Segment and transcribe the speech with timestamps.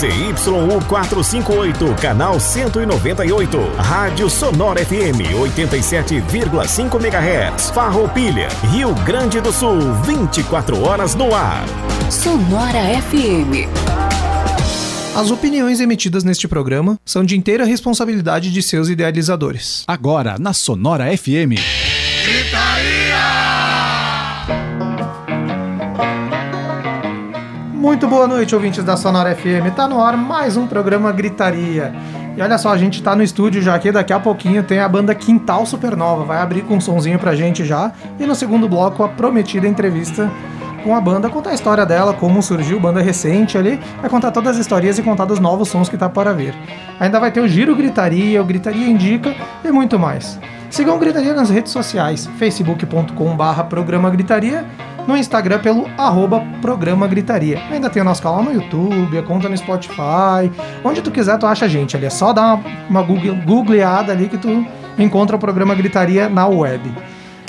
[0.00, 3.58] ZYU 458, canal 198.
[3.76, 7.70] Rádio Sonora FM 87,5 MHz.
[7.70, 11.66] Farroupilha, Rio Grande do Sul, 24 horas no ar.
[12.10, 13.68] Sonora FM.
[15.14, 19.84] As opiniões emitidas neste programa são de inteira responsabilidade de seus idealizadores.
[19.86, 21.60] Agora na Sonora FM.
[28.00, 29.76] Muito boa noite, ouvintes da Sonora FM.
[29.76, 31.92] Tá no ar mais um programa Gritaria.
[32.34, 34.88] E olha só, a gente tá no estúdio já aqui, daqui a pouquinho tem a
[34.88, 37.92] banda Quintal Supernova, vai abrir com um sonzinho pra gente já.
[38.18, 40.30] E no segundo bloco, a prometida entrevista
[40.82, 44.52] com a banda, contar a história dela, como surgiu, banda recente ali, vai contar todas
[44.52, 46.54] as histórias e contar dos novos sons que tá para vir.
[46.98, 50.40] Ainda vai ter o Giro Gritaria, o Gritaria Indica e muito mais.
[50.70, 54.64] Sigam Gritaria nas redes sociais, facebook.com barra programa Gritaria,
[55.04, 57.60] no Instagram pelo arroba programa Gritaria.
[57.72, 60.48] Ainda tem o nosso canal no YouTube, a conta no Spotify,
[60.84, 64.12] onde tu quiser tu acha a gente ali, é só dar uma, uma google, googleada
[64.12, 64.64] ali que tu
[64.96, 66.88] encontra o programa Gritaria na web.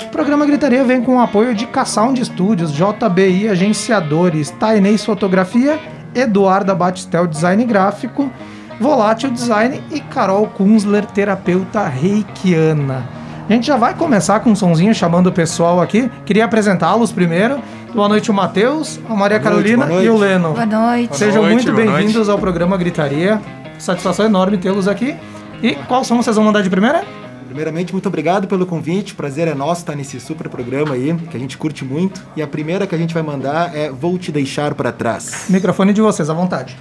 [0.04, 5.78] O programa Gritaria vem com o apoio de K-Sound Studios, JBI Agenciadores, Tainês Fotografia,
[6.12, 8.28] Eduarda Batistel Design Gráfico,
[8.80, 13.08] Volátil Design e Carol Kunzler, terapeuta reikiana.
[13.48, 16.10] A gente já vai começar com um sonzinho chamando o pessoal aqui.
[16.24, 17.60] Queria apresentá-los primeiro.
[17.94, 20.06] Boa noite, o Matheus, a Maria Carolina boa noite.
[20.06, 20.52] e o Leno.
[20.52, 21.16] Boa noite.
[21.16, 23.40] Sejam noite, muito boa bem-vindos ao programa Gritaria.
[23.78, 25.14] Satisfação enorme tê-los aqui.
[25.62, 27.04] E qual som vocês vão mandar de primeira?
[27.46, 29.14] Primeiramente, muito obrigado pelo convite.
[29.14, 32.22] Prazer é nosso estar nesse super programa aí, que a gente curte muito.
[32.34, 35.44] E a primeira que a gente vai mandar é Vou Te Deixar Pra Trás.
[35.50, 36.74] Microfone de vocês, à vontade.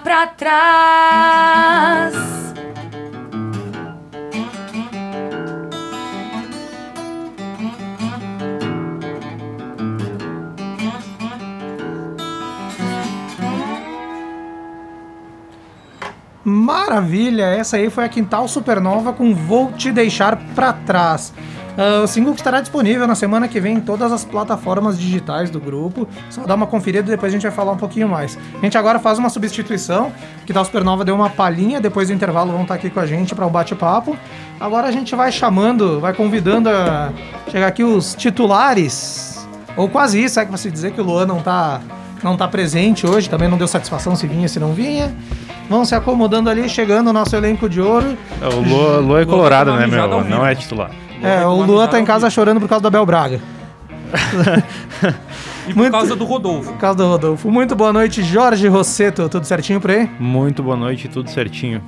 [0.00, 1.74] Pra trás.
[16.44, 17.46] Maravilha!
[17.46, 21.32] Essa aí foi a Quintal Supernova com Vou Te Deixar Pra Trás.
[21.76, 25.50] Ah, o single que estará disponível na semana que vem em todas as plataformas digitais
[25.50, 26.06] do grupo.
[26.30, 28.38] Só dá uma conferida e depois a gente vai falar um pouquinho mais.
[28.56, 30.12] A gente agora faz uma substituição.
[30.46, 33.46] Quintal Supernova deu uma palhinha, depois do intervalo vão estar aqui com a gente para
[33.46, 34.16] o bate-papo.
[34.60, 37.12] Agora a gente vai chamando, vai convidando a
[37.50, 39.46] chegar aqui os titulares.
[39.76, 41.80] Ou quase isso, é que você dizer que o Luan não tá,
[42.22, 45.12] não tá presente hoje, também não deu satisfação se vinha, se não vinha.
[45.68, 48.16] Vão se acomodando ali, chegando o nosso elenco de ouro.
[48.40, 50.24] É, O Lua, Lua é colorado, tá né, meu?
[50.24, 50.90] Não é titular.
[51.24, 53.40] É, o Luan tá em casa chorando por causa do Abel Braga.
[55.66, 56.72] E por Muito- causa do Rodolfo.
[56.72, 57.50] Por causa do Rodolfo.
[57.50, 59.26] Muito boa noite, Jorge Rosseto.
[59.30, 60.10] Tudo certinho por aí?
[60.20, 61.82] Muito boa noite, tudo certinho.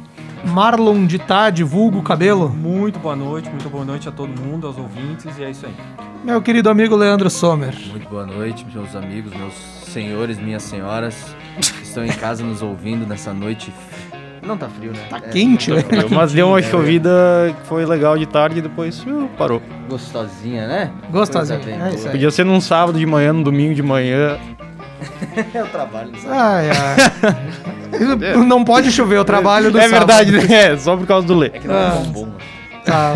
[0.46, 2.48] Marlon de Tade, vulgo cabelo.
[2.48, 5.74] Muito boa noite, muito boa noite a todo mundo, aos ouvintes, e é isso aí.
[6.24, 7.74] Meu querido amigo Leandro Sommer.
[7.90, 9.52] Muito boa noite, meus amigos, meus
[9.92, 13.70] senhores, minhas senhoras que estão em casa nos ouvindo nessa noite.
[14.46, 15.00] Não tá frio, né?
[15.10, 15.84] Tá É, quente, né?
[16.10, 16.62] Mas deu uma É.
[16.62, 17.10] chovida
[17.60, 19.60] que foi legal de tarde e depois uh, parou.
[19.88, 20.90] Gostosinha, né?
[21.10, 22.06] Gostosinha, é isso boa.
[22.06, 22.12] aí.
[22.12, 24.38] Podia ser num sábado de manhã, num domingo de manhã.
[25.54, 26.38] Eu trabalho nisso aí.
[26.38, 28.36] Ai, ai.
[28.46, 30.06] Não pode chover o trabalho do é sábado.
[30.06, 30.72] verdade, né?
[30.72, 31.46] É, só por causa do Lê.
[31.46, 31.90] É que não é Ah.
[31.90, 32.28] tão bom.
[32.84, 33.12] Tá.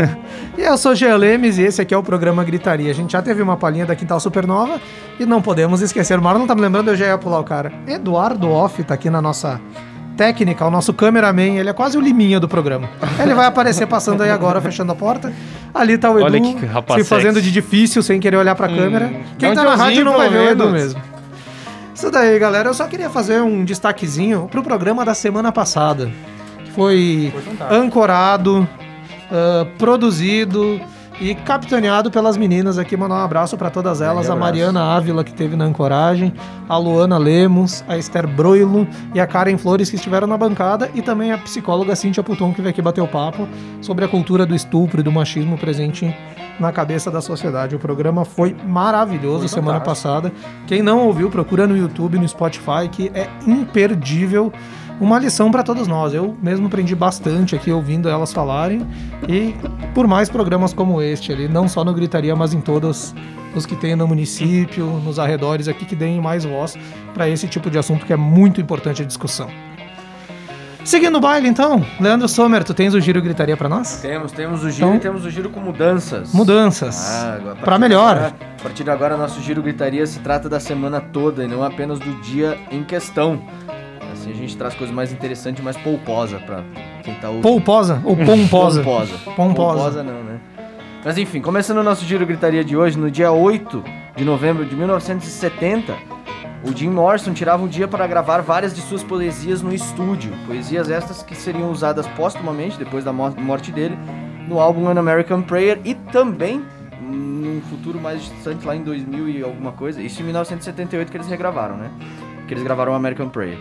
[0.59, 2.91] E eu sou Jean Lemes e esse aqui é o programa Gritaria.
[2.91, 4.81] A gente já teve uma palhinha da Quintal Supernova
[5.19, 6.19] e não podemos esquecer.
[6.19, 7.73] O Marlon tá me lembrando, eu já ia pular o cara.
[7.87, 9.61] Eduardo Off tá aqui na nossa
[10.21, 12.91] técnica, o nosso cameraman, ele é quase o liminha do programa.
[13.19, 15.33] Ele vai aparecer passando aí agora, fechando a porta.
[15.73, 17.49] Ali tá o Edu, Olha que rapaz se fazendo sexy.
[17.49, 19.11] de difícil, sem querer olhar pra câmera.
[19.39, 21.01] Quem tá na rádio não vai ver o Edu mesmo.
[21.95, 22.69] Isso daí, galera.
[22.69, 26.11] Eu só queria fazer um destaquezinho pro programa da semana passada.
[26.67, 27.33] Que foi
[27.71, 28.69] ancorado,
[29.33, 30.79] ah, produzido
[31.21, 32.97] e capitaneado pelas meninas aqui.
[32.97, 34.31] Mandar um abraço para todas elas.
[34.31, 34.35] A.
[34.35, 36.33] Mariana Ávila, que teve na ancoragem,
[36.69, 41.03] a Luana Lemos, a Esther Broilo e a Karen Flores, que estiveram na bancada, e
[41.03, 43.47] também a psicóloga Cíntia Puton, que veio aqui bater o papo
[43.83, 46.15] sobre a cultura do estupro e do machismo presente
[46.59, 47.75] na cabeça da sociedade.
[47.75, 50.33] O programa foi maravilhoso semana passada.
[50.67, 54.53] Quem não ouviu, procura no YouTube, no Spotify, que é imperdível.
[55.01, 56.13] Uma lição para todos nós.
[56.13, 58.87] Eu mesmo aprendi bastante aqui ouvindo elas falarem.
[59.29, 59.55] E
[59.95, 63.15] por mais programas como este ali, não só no Gritaria, mas em todos
[63.55, 66.77] os que tem no município, nos arredores aqui, que deem mais voz
[67.15, 69.49] para esse tipo de assunto que é muito importante a discussão.
[70.85, 74.01] Seguindo o baile, então, Leandro Sommer, tu tens o giro gritaria para nós?
[74.01, 76.33] Temos, temos o giro Então- e temos o giro com mudanças.
[76.33, 77.07] Mudanças.
[77.07, 78.17] Ah, agora- a Pra partir melhor.
[78.17, 81.63] agora- a partir de agora, nosso giro gritaria se trata da semana toda e não
[81.63, 83.41] apenas do dia em questão.
[84.31, 86.63] Assim a gente traz coisas mais interessantes e mais polposa pra
[87.03, 87.43] quem tá ouvindo.
[87.43, 88.83] Polposa ou pomposa?
[88.83, 89.19] Pomposa.
[89.37, 90.03] Pomposa.
[90.03, 90.39] não, né?
[91.05, 93.83] Mas enfim, começando o nosso giro gritaria de hoje, no dia 8
[94.17, 95.95] de novembro de 1970,
[96.63, 100.31] o Jim Morrison tirava um dia para gravar várias de suas poesias no estúdio.
[100.47, 103.97] Poesias estas que seriam usadas póstumamente, depois da mo- morte dele,
[104.47, 106.63] no álbum An American Prayer e também
[107.01, 110.03] num futuro mais distante, lá em 2000 e alguma coisa.
[110.03, 111.91] Isso em 1978 que eles regravaram, né?
[112.47, 113.57] Que eles gravaram American Prayer.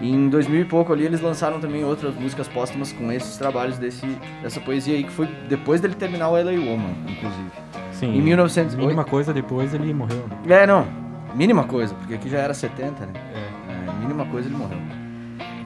[0.00, 3.76] E em 2000 e pouco ali eles lançaram também outras músicas póstumas com esses trabalhos
[3.76, 4.06] desse,
[4.42, 7.50] dessa poesia aí, que foi depois dele terminar o LA Woman, inclusive.
[7.92, 8.16] Sim.
[8.16, 10.24] Em 1900 Mínima coisa, depois ele morreu.
[10.48, 10.86] É, não.
[11.34, 13.12] Mínima coisa, porque aqui já era 70, né?
[13.34, 14.78] É, mínima coisa ele morreu.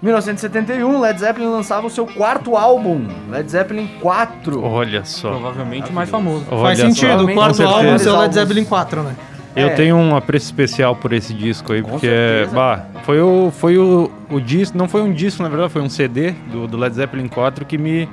[0.02, 4.62] Em 1971, Led Zeppelin lançava o seu quarto álbum, Led Zeppelin 4.
[4.62, 5.31] Olha só.
[5.31, 6.44] Provavelmente o mais famoso.
[6.50, 8.34] Olha Faz sentido, o quarto álbum ser o Led.
[8.34, 9.16] Zeppelin 4, né?
[9.56, 9.71] Eu É.
[9.71, 12.55] tenho um apreço especial por esse disco aí, Com porque certeza.
[12.56, 15.89] bah, foi o foi o, o disco, não foi um disco, na verdade, foi um
[15.89, 18.09] CD do, do Led Zeppelin 4 que me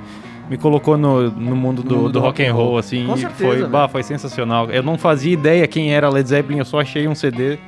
[0.50, 3.44] me colocou no, no mundo do, mundo do rock and roll assim, Com e certeza,
[3.48, 3.68] foi, velho.
[3.68, 4.70] bah, foi sensacional.
[4.70, 7.58] Eu não fazia ideia quem era Led Zeppelin, eu só achei um CD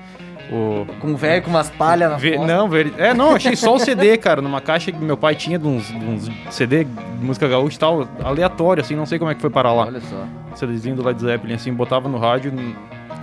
[0.53, 2.93] o Com um velho com umas palhas na Ve- não, ver...
[2.99, 5.87] é, não, achei só o CD, cara, numa caixa que meu pai tinha de uns,
[5.89, 6.91] de uns CD de
[7.25, 9.87] música gaúcha e tal, aleatório, assim, não sei como é que foi parar lá.
[9.87, 10.25] Olha só.
[10.55, 12.53] CDzinho do Led Zeppelin, assim, botava no rádio,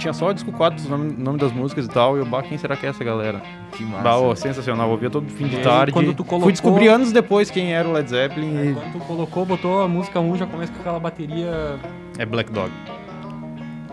[0.01, 2.42] tinha só o disco 4, o nome, nome das músicas e tal, e eu, bah,
[2.44, 3.42] quem será que é essa galera?
[3.71, 4.03] Que massa.
[4.03, 5.91] Bah, ô, sensacional, eu ouvia todo fim de E aí, tarde.
[5.91, 8.74] quando tu colocou- Fui descobrir anos depois quem era o Led Zeppelin Aí e...
[8.74, 11.79] quando tu colocou, botou a música 1, já começa com aquela bateria.
[12.17, 12.72] É Black Dog.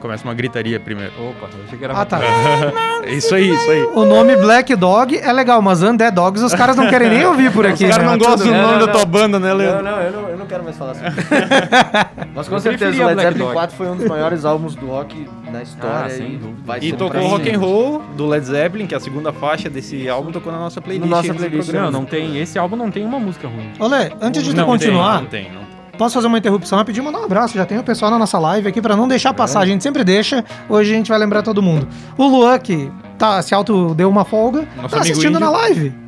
[0.01, 1.13] Começa uma gritaria primeiro.
[1.19, 2.21] Opa, eu achei que era Ah, tá.
[3.09, 3.83] Isso aí, isso aí.
[3.95, 7.51] O nome Black Dog é legal, mas Undead Dogs os caras não querem nem ouvir
[7.53, 7.85] por aqui.
[7.85, 8.13] Os caras né?
[8.13, 9.83] não gostam do nome Não, da não, tua banda, né, Não, Leandro?
[9.83, 11.21] não, eu não, eu não quero mais falar sobre isso.
[12.35, 13.53] Mas com Eu certeza, o Led Zeppelin Dog.
[13.55, 16.07] 4 foi um dos maiores álbuns do rock na história.
[16.07, 16.59] Ah, sem e dúvida.
[16.65, 20.09] vai E tocou Rock and Roll do Led Zeppelin, que é a segunda faixa desse
[20.09, 21.09] álbum, tocou na nossa playlist.
[21.09, 21.73] No nossa playlist.
[21.73, 22.39] Não, não tem.
[22.39, 23.71] Esse álbum não tem uma música ruim.
[23.79, 25.68] Olê, antes de tu Não continuar, Tem, não tem, não tem.
[25.99, 27.05] Posso fazer uma interrupção rapidinho?
[27.05, 27.55] Mandar um abraço.
[27.55, 29.61] Já tem o pessoal na nossa live aqui pra não deixar passar.
[29.61, 30.45] A gente sempre deixa.
[30.69, 31.87] Hoje a gente vai lembrar todo mundo.
[32.17, 35.41] O Luan, que tá, se auto deu uma folga, Nosso tá assistindo índio.
[35.41, 36.08] na live.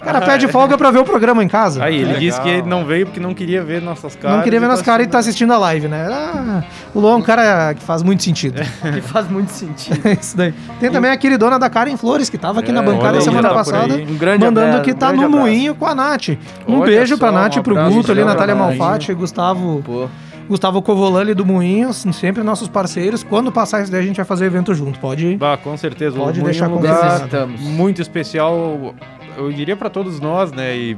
[0.00, 1.82] O cara pede folga pra ver o programa em casa.
[1.82, 2.20] Aí, ele legal.
[2.20, 4.36] disse que não veio porque não queria ver nossas caras.
[4.36, 5.52] não queria ver nas tá caras e tá assistindo.
[5.52, 6.06] a live, né?
[6.08, 6.62] Ah,
[6.94, 8.62] o Luan é um cara que faz muito sentido.
[8.94, 10.00] Que faz muito sentido.
[10.06, 10.54] É isso daí.
[10.78, 13.22] Tem também a queridona da Karen Flores, que tava aqui É, na bancada olha aí,
[13.22, 13.94] semana tá passada.
[13.94, 15.46] Um grande mandando abraço, que um tá grande no abraço.
[15.46, 16.28] moinho com a Nath.
[16.66, 18.54] Um Olha beijo pra só, Nath e um pro Guto ali, um Natália.
[18.54, 20.08] Malfatti, Gustavo, Pô,
[20.48, 23.22] Gustavo Covolani do Moinho, sempre nossos parceiros.
[23.24, 24.98] Quando passar isso daí, a gente vai fazer evento junto.
[24.98, 25.36] Pode ir.
[25.36, 26.16] Bah, com certeza.
[26.16, 27.28] Pode o Moinho deixar é um lugar
[27.58, 28.94] muito especial,
[29.38, 30.76] eu diria pra todos nós, né?
[30.76, 30.96] E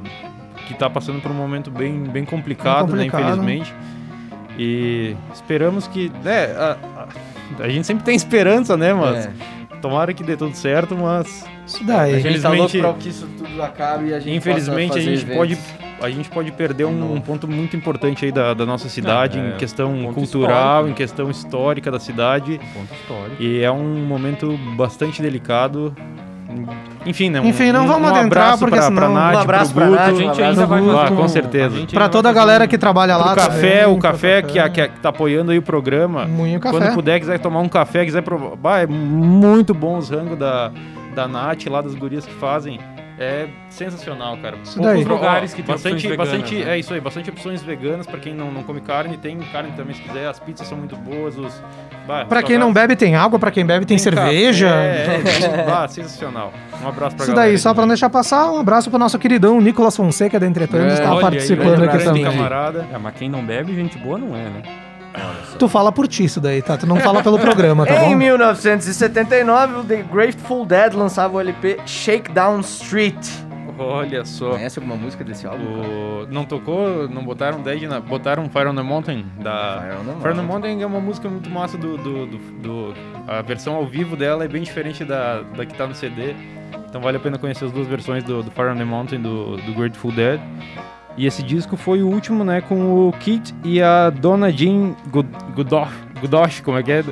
[0.66, 3.42] que tá passando por um momento bem, bem complicado, Bem complicado.
[3.42, 3.54] né?
[3.54, 3.75] Infelizmente.
[4.59, 6.11] E esperamos que.
[6.23, 9.32] Né, a- a- a gente sempre tem esperança, né, mas É.
[9.80, 12.14] tomara que dê tudo certo, mas Isso daí.
[12.16, 15.02] A gente tá louco pra que isso tudo acabe e a gente infelizmente possa a
[15.02, 15.75] gente pode eventos.
[16.02, 19.49] a gente pode perder um, um ponto muito importante aí da, da nossa cidade é
[19.50, 20.56] em questão um cultural,
[20.87, 20.88] histórico.
[20.90, 22.61] em questão histórica da cidade.
[22.75, 23.42] Ponto histórico.
[23.42, 25.94] E é um momento bastante delicado.
[27.07, 27.40] Enfim, né?
[27.40, 29.73] um- Enfim, não um- vamos um adentrar, abraço porque pra, senão- pra Nath, Um abraço
[29.73, 31.87] pro pra Guto, Nath, A gente abraço ainda vai Ah, com certeza.
[31.92, 33.33] Pra ainda toda a galera que trabalha lá.
[33.33, 34.69] O café, também, o café que, café.
[34.69, 36.26] que, que tá apoiando aí o programa.
[36.26, 36.78] Moinho Café.
[36.78, 38.54] Quando puder, quiser tomar um café, quiser provar.
[38.57, 40.71] Bah, é muito bom os rangos da,
[41.14, 42.78] da Nath, lá das gurias que fazem.
[43.22, 44.56] É sensacional, cara.
[44.64, 45.04] Isso daí.
[45.04, 46.74] Poucos lugares que tem bastante, opções veganas, bastante, né?
[46.74, 49.18] É isso aí, bastante opções veganas pra quem não, não come carne.
[49.18, 51.36] Tem carne também se quiser, as pizzas são muito boas.
[51.36, 53.38] Os, os quem não bebe, tem água.
[53.38, 54.68] Pra quem bebe, tem, cerveja.
[54.68, 56.50] café, É, é, bah, sensacional.
[56.82, 57.50] Um abraço pra Isso galera.
[57.50, 60.94] daí, só pra não deixar passar, um abraço pro nosso queridão Nicolas Fonseca da Entretantos,
[60.94, 62.24] É, que tá Olha aí, participando grande aqui também.
[62.24, 62.86] camarada.
[62.90, 64.62] É, mas quem não bebe, gente boa não é, né?
[65.59, 66.76] Tu fala por ti isso daí, tá?
[66.76, 68.17] Tu não fala pelo programa, tá Em bom?
[68.17, 73.17] 1979, o The Grateful Dead lançava o LP Shakedown Street.
[73.79, 74.50] Olha só.
[74.50, 75.64] Conhece alguma música desse álbum?
[75.64, 77.99] O- Não tocou, não botaram Dead na.
[77.99, 79.81] Botaram Fire on the Mountain da.
[79.81, 80.47] Fire on the Fire on the Mountain.
[80.47, 81.97] Mountain é uma música muito massa do.
[81.97, 82.95] do, do- do-
[83.26, 86.35] a versão ao vivo dela é bem diferente da, da que tá no CD.
[86.88, 89.57] Então vale a pena conhecer as duas versões do, do Fire on the Mountain do,
[89.57, 90.38] do Grateful Dead.
[91.17, 94.95] E esse disco foi o último, né, com o Kit e a Dona Jean
[95.55, 97.05] Godosh, Godosh, como é que é?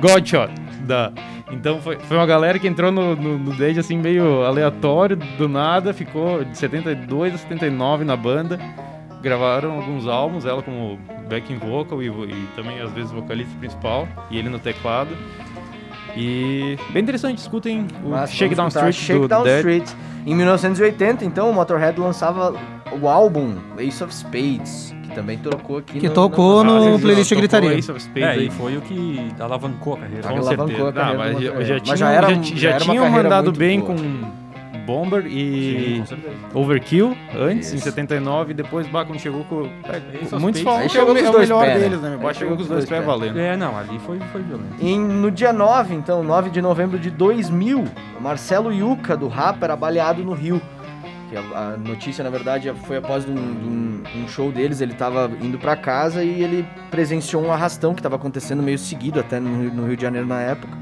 [0.00, 0.50] Godshot.
[0.86, 1.12] Da,
[1.50, 5.92] então foi, foi uma galera que entrou no, no, no assim meio aleatório, do nada,
[5.94, 8.58] ficou de 72 a 79 na banda.
[9.22, 10.98] Gravaram alguns álbuns, ela como
[11.28, 15.16] backing vocal e, e também às vezes vocalista principal, e ele no teclado.
[16.16, 19.56] E bem interessante, escutem o Mas Shakedown vamos escutar Street do Shakedown Dead.
[19.58, 19.90] Street.
[20.26, 22.54] Em 1980, então, o Motorhead lançava
[23.00, 26.98] o álbum Ace of Spades, que também tocou aqui Que no, tocou na- no Ah,
[26.98, 27.74] playlist Gritaria.
[27.74, 28.46] Ace of Spades É, aí.
[28.46, 30.22] e foi o que alavancou a carreira.
[30.22, 30.88] Com alavancou certeza.
[30.88, 33.80] a carreira do mas já, já Mas tinham, já era- já, já tinham mandado bem
[33.80, 33.94] boa.
[33.94, 34.43] com
[34.86, 36.34] Bomber Sim, e com certeza.
[36.54, 37.84] Overkill antes, em Isso.
[37.84, 39.62] 79, e depois bah, quando chegou com.
[39.84, 41.48] é, Ace of muitos falam que é o, chegou me- com é os o dois
[41.48, 41.80] melhor pés, né?
[41.88, 42.10] deles, né?
[42.18, 43.38] Aí Bah, chegou com os dois pés valendo.
[43.38, 44.74] É, não, ali foi, foi violento.
[44.80, 47.84] E no dia 9, então, 9 de novembro de 2000,
[48.20, 50.60] Marcelo Yuca, do Rapa, era baleado no Rio.
[51.30, 54.80] Que a, a notícia, na verdade, foi após um, um- um show deles.
[54.82, 59.18] Ele tava indo pra casa e ele presenciou um arrastão que tava acontecendo meio seguido
[59.18, 60.76] até no, no Rio de Janeiro na época.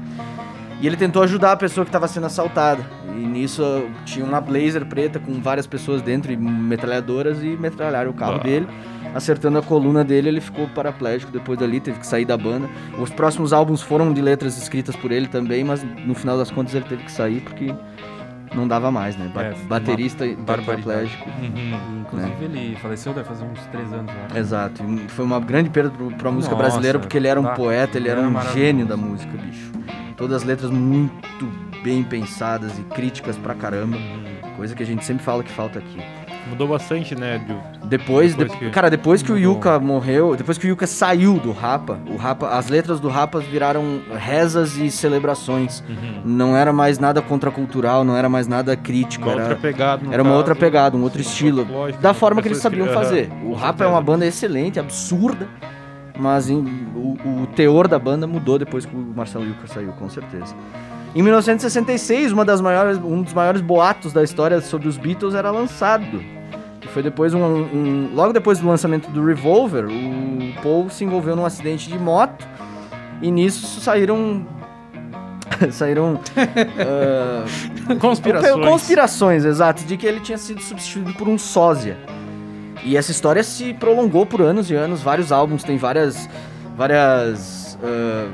[0.83, 2.85] E ele tentou ajudar a pessoa que estava sendo assaltada.
[3.15, 3.63] E nisso
[4.03, 8.43] tinha uma blazer preta com várias pessoas dentro e metralhadoras e metralharam o carro Ah.
[8.43, 8.67] dele.
[9.15, 12.67] Acertando a coluna dele, ele ficou paraplégico depois dali, teve que sair da banda.
[12.99, 16.75] Os próximos álbuns foram de letras escritas por ele também, mas no final das contas
[16.75, 17.73] ele teve que sair porque
[18.55, 19.29] não dava mais, né?
[19.33, 21.29] Ba- É, baterista paraplégico.
[21.29, 22.01] Uhum.
[22.01, 24.39] Inclusive, ele faleceu, deve fazer uns três anos já.
[24.39, 24.83] Exato.
[24.83, 27.53] E foi uma grande perda pro- pra música Nossa, brasileira, porque ele era um tá.
[27.53, 29.71] poeta, ele era era um gênio da música, bicho.
[30.15, 31.51] Todas as letras muito
[31.83, 33.97] bem pensadas e críticas pra caramba.
[34.55, 35.99] Coisa que a gente sempre fala que falta aqui.
[36.49, 37.39] Mudou bastante, né?
[37.39, 39.53] do- Depois, Depois de- que- cara, depois que o Mudou.
[39.53, 43.39] Yuka morreu, depois que o Yuka saiu do Rapa, o Rapa, as letras do Rapa
[43.39, 45.83] viraram rezas e celebrações.
[45.87, 46.21] Uhum.
[46.25, 50.01] Não era mais nada contracultural, não era mais nada crítico, Uma era, outra pegada.
[50.11, 50.37] era uma caso.
[50.37, 51.67] outra pegada, um outro estilo,
[52.01, 53.31] da forma que eles sabiam aham, fazer.
[53.43, 55.47] O Rapa é uma banda excelente, absurda,
[56.17, 60.09] mas em- o, o teor da banda mudou depois que o Marcelo Yuka saiu, com
[60.09, 60.53] certeza.
[61.15, 65.51] Em 1966, uma das maiores, um dos maiores boatos da história sobre os Beatles era
[65.51, 66.23] lançado.
[66.81, 71.35] Que foi depois um, um- Logo depois do lançamento do Revolver, o Paul se envolveu
[71.35, 72.47] num acidente de moto.
[73.21, 74.45] E nisso saíram.
[75.71, 76.19] saíram.
[76.79, 78.65] ah, Conspirações.
[78.65, 81.95] Conspirações, exato, de que ele tinha sido substituído por um sósia.
[82.83, 86.27] E essa história se prolongou por anos e anos, vários álbuns, tem várias.
[86.75, 87.77] várias.
[87.83, 88.27] ah,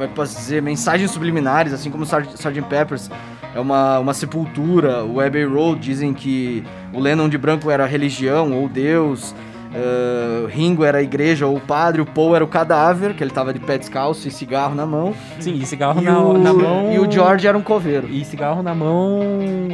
[0.00, 0.62] como é que posso dizer?
[0.62, 2.04] Mensagens subliminares, assim como.
[2.04, 2.62] Sgt.
[2.70, 3.10] Peppers
[3.54, 5.04] é uma, uma sepultura.
[5.04, 9.34] O Abbey Road dizem que o Lennon de branco era religião ou Deus.
[9.74, 13.30] Ah, Ringo era a igreja ou o padre, o Paul era o cadáver, que ele
[13.30, 15.14] tava de pé descalço e cigarro na mão.
[15.38, 16.92] Sim, e cigarro E na, o, na mão.
[16.92, 18.08] e o George era um coveiro.
[18.10, 19.20] E cigarro na mão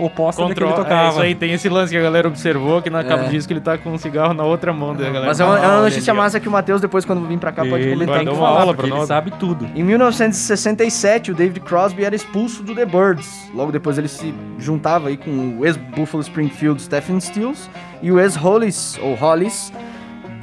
[0.02, 1.08] oposta da que Control, ele é, tocava.
[1.10, 3.26] isso aí tem esse lance que a galera observou que na capa É.
[3.26, 5.26] do disco ele tá com um cigarro na outra mão da galera.
[5.26, 7.62] Mas é uma, é uma notícia massa que o Matheus, depois, quando vir pra cá,
[7.64, 8.20] pode ele comentar.
[8.24, 9.08] que uma falar, aula pra ele nós.
[9.08, 9.66] sabe tudo.
[9.74, 13.50] Em 1967, o David Crosby era expulso do The Birds.
[13.54, 17.68] Logo depois ele se juntava aí com o ex-Buffalo Springfield Stephen Stills
[18.02, 19.72] e o ex-Hollis, ou Hollis,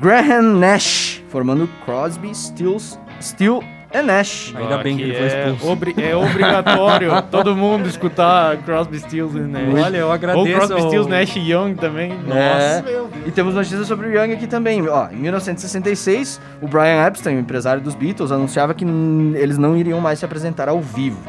[0.02, 4.54] Graham Nash, formando Crosby, Stills, Still and Nash.
[4.56, 5.72] Ainda bem que ele foi é, expulso.
[5.72, 9.84] obri- é obrigatório todo mundo escutar Crosby, Stills e Nash.
[9.86, 12.12] Olha, eu Ou agradeço Crosby, ao- Stills, Nash e Young também.
[12.12, 13.10] É, Nossa.
[13.26, 14.86] e temos notícias sobre o Young aqui também.
[14.90, 20.02] Ó, em 1966, o Brian Epstein, o empresário dos Beatles, anunciava que eles não iriam
[20.02, 21.20] mais se apresentar ao vivo.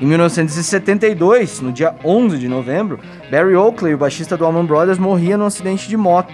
[0.00, 2.98] Em 1972, no dia 11 de novembro,
[3.30, 6.32] Barry Oakley, o baixista do Allman Brothers, morria num acidente de moto.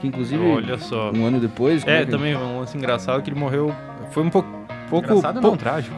[0.00, 1.10] Que inclusive, Olha só.
[1.12, 1.84] um ano depois...
[1.86, 3.74] É, que- também um lance engraçado que ele morreu.
[4.12, 4.48] Foi um pouco.
[4.88, 5.96] pouco Engraçado pou- não, trágico.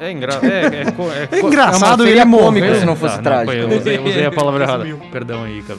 [0.00, 0.32] É, engra...
[0.42, 0.82] é, é,
[1.32, 2.80] é, É engraçado seria ele cômico morrer.
[2.80, 3.52] se não fosse Tá, trágico.
[3.52, 4.84] foi, eu usei, usei a palavra errada.
[5.12, 5.78] Perdão aí, cara.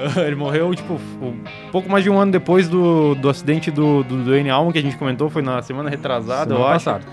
[0.26, 4.24] Ele morreu, tipo, um pouco mais de um ano depois do, do acidente do, do
[4.24, 6.84] Dwayne Allen que a gente comentou, foi na semana retrasada, eu Semana acho.
[6.86, 7.04] passada.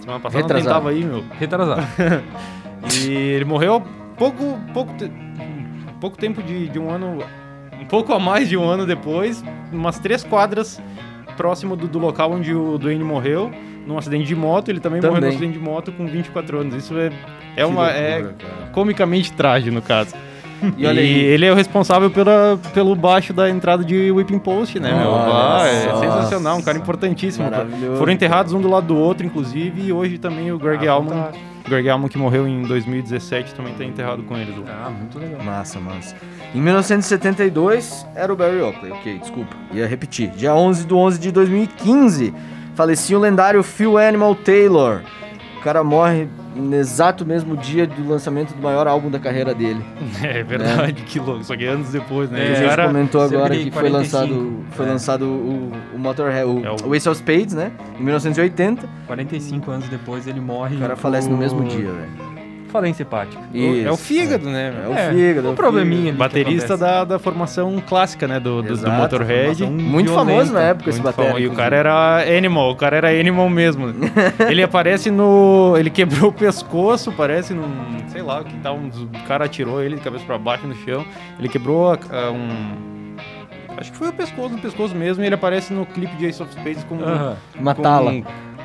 [0.00, 0.68] Semana passada Retrasada.
[0.68, 1.24] não tava aí, meu.
[1.38, 1.82] Retrasado.
[3.02, 3.82] E ele morreu
[4.18, 5.10] pouco, pouco, te-
[6.00, 7.18] pouco tempo de, de um ano,
[7.80, 10.80] um pouco a mais de um ano depois, umas três quadras
[11.36, 13.50] próximo do, do local onde o Dwayne morreu,
[13.86, 14.68] num acidente de moto.
[14.68, 15.36] Ele também, morreu num Também.
[15.36, 16.74] acidente de moto com 24 anos.
[16.74, 17.10] Isso é,
[17.56, 18.70] é, uma, é loucura, cara.
[18.72, 20.14] comicamente trágico, no caso.
[20.76, 20.98] E aí.
[20.98, 25.14] ele é o responsável pela, pelo baixo da entrada de Whipping Post, né, meu?
[25.14, 27.48] Ah, é sensacional, um cara importantíssimo.
[27.96, 31.14] Foram enterrados um do lado do outro, inclusive, e hoje também o Greg Ah, Allman,
[31.14, 31.44] fantástico.
[31.68, 34.56] Greg Allman que morreu em 2017 também tá enterrado com eles.
[34.56, 34.86] lá.
[34.86, 35.42] Ah, muito legal.
[35.42, 36.16] Massa, massa.
[36.54, 38.92] Em 1972, era o Barry Oakley.
[38.92, 39.56] Ok, desculpa.
[39.72, 40.30] Ia repetir.
[40.30, 42.34] Dia 11 de 11 de 2015,
[42.74, 45.02] falecia o lendário Phil Animal Taylor.
[45.58, 49.84] O cara morre no exato mesmo dia do lançamento do maior álbum da carreira dele.
[50.22, 51.42] É verdade, que louco.
[51.44, 52.40] Só que anos depois, né?
[52.46, 53.92] É, a gente comentou agora que foi 45.
[53.96, 54.88] lançado, foi É.
[54.90, 57.72] lançado o, o Motorhead, o, É o- o Ace of Spades, né?
[57.98, 58.88] Em 1980.
[59.06, 60.76] 45 anos depois ele morre.
[60.76, 62.29] O cara falece no mesmo dia, velho.
[62.70, 63.42] Falência hepática.
[63.52, 64.72] Isso, é o fígado, né?
[64.84, 65.46] É o É, fígado.
[65.46, 66.12] é um o probleminha.
[66.12, 68.38] Baterista da, da formação clássica, né?
[68.38, 69.58] Do, do, do Exato, Motorhead.
[69.64, 70.30] formação Muito violenta.
[70.32, 71.38] famoso na época esse famoso.
[71.38, 73.86] E o cara era animal, o cara era animal mesmo.
[74.48, 75.74] ele aparece no.
[75.78, 77.68] Ele quebrou o pescoço, parece num.
[78.08, 81.04] Sei lá, que tá um, o cara atirou ele de cabeça pra baixo no chão.
[81.38, 83.10] Ele quebrou a- a um.
[83.76, 86.42] Acho que foi o pescoço, no pescoço mesmo, e ele aparece no clipe de Ace
[86.42, 86.96] of Spades com.
[87.02, 87.36] Aham.
[87.58, 88.12] Uma com tala.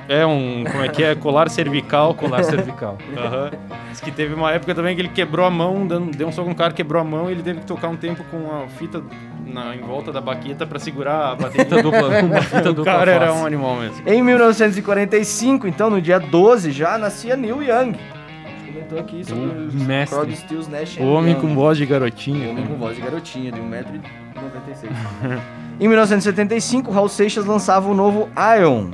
[0.08, 0.64] É um.
[0.70, 1.16] Como é que é?
[1.16, 2.14] Colar cervical.
[2.14, 2.98] Colar cervical.
[3.18, 3.52] Aham.
[3.90, 6.50] Diz que teve uma época também que ele quebrou a mão, dando, deu um soco
[6.50, 9.02] no cara, quebrou a mão e ele teve que tocar um tempo com a fita
[9.46, 11.82] na, em volta da baqueta pra segurar a bateria.
[11.82, 14.08] Dupla, uma fita o dupla cara era um animal mesmo.
[14.08, 17.96] Em 1945, então, no dia 12, já nascia Neil Young.
[17.96, 20.10] A gente comentou aqui sobre O os.
[20.10, 21.42] Crosby, Stills, Nash O and homem Young.
[21.42, 22.50] com voz de O garotinho.
[22.50, 25.40] homem com voz de garotinha, de 1,96m.
[25.80, 28.92] em 1975, Hal Seixas lançava o novo Ion.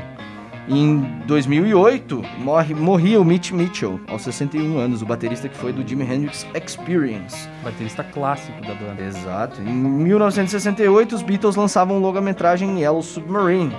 [0.73, 5.85] Em 2008, morre, morria o Mitch Mitchell, aos 61 anos, o baterista que foi do
[5.85, 7.49] Jimi Hendrix Experience.
[7.61, 9.03] Baterista clássico da banda.
[9.03, 9.61] Exato.
[9.61, 13.75] Em 1968, os Beatles lançavam longa-metragem Yellow Submarine.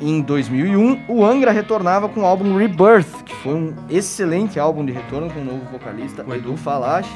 [0.00, 4.92] Em 2001, o Angra retornava com o álbum Rebirth, que foi um excelente álbum de
[4.92, 6.56] retorno com o novo vocalista O Edu.
[6.56, 7.12] Falache,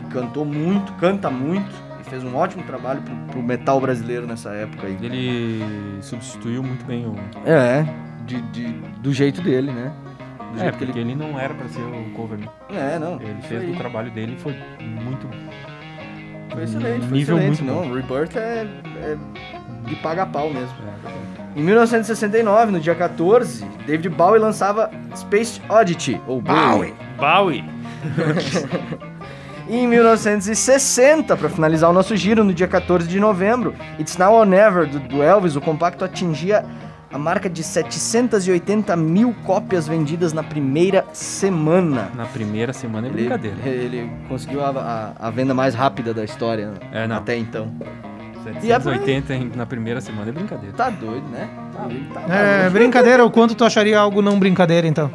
[0.00, 1.70] que cantou muito, canta muito
[2.00, 4.98] e fez um ótimo trabalho pro, pro metal brasileiro nessa época aí.
[5.00, 5.64] Ele
[6.00, 7.14] substituiu muito bem o.
[7.48, 7.86] É,
[8.26, 9.92] de, de- do jeito dele, né?
[10.54, 12.38] Do É, porque ele não era pra ser o cover.
[12.38, 12.48] né?
[12.94, 13.20] É, não.
[13.20, 15.28] Ele fez o trabalho dele e foi muito.
[16.52, 17.62] Foi excelente, foi nível excelente.
[17.62, 17.94] muito não, bom.
[17.94, 18.66] Rebirth é,
[19.02, 19.16] é
[19.88, 20.74] de paga pau mesmo.
[21.56, 26.94] É, Em 1969, no dia 14, David Bowie lançava Space Oddity, ou Bowie.
[27.18, 27.64] Bowie.
[29.66, 34.34] E em 1960, para finalizar o nosso giro, no dia 14 de novembro, It's Now
[34.34, 36.62] or Never, do Elvis, o compacto atingia
[37.14, 42.10] a marca de 780 mil cópias vendidas na primeira semana.
[42.16, 43.56] Na primeira semana é Ele, brincadeira.
[43.64, 47.16] ele conseguiu a, a- a venda mais rápida da história É, não.
[47.16, 47.70] até então.
[48.62, 48.98] E é por aí.
[48.98, 50.74] 780 em- na primeira semana é brincadeira.
[50.76, 51.48] Tá doido, né?
[51.88, 52.72] Ele tá É, maluco.
[52.72, 55.10] brincadeira, o quanto tu acharia algo não brincadeira, então?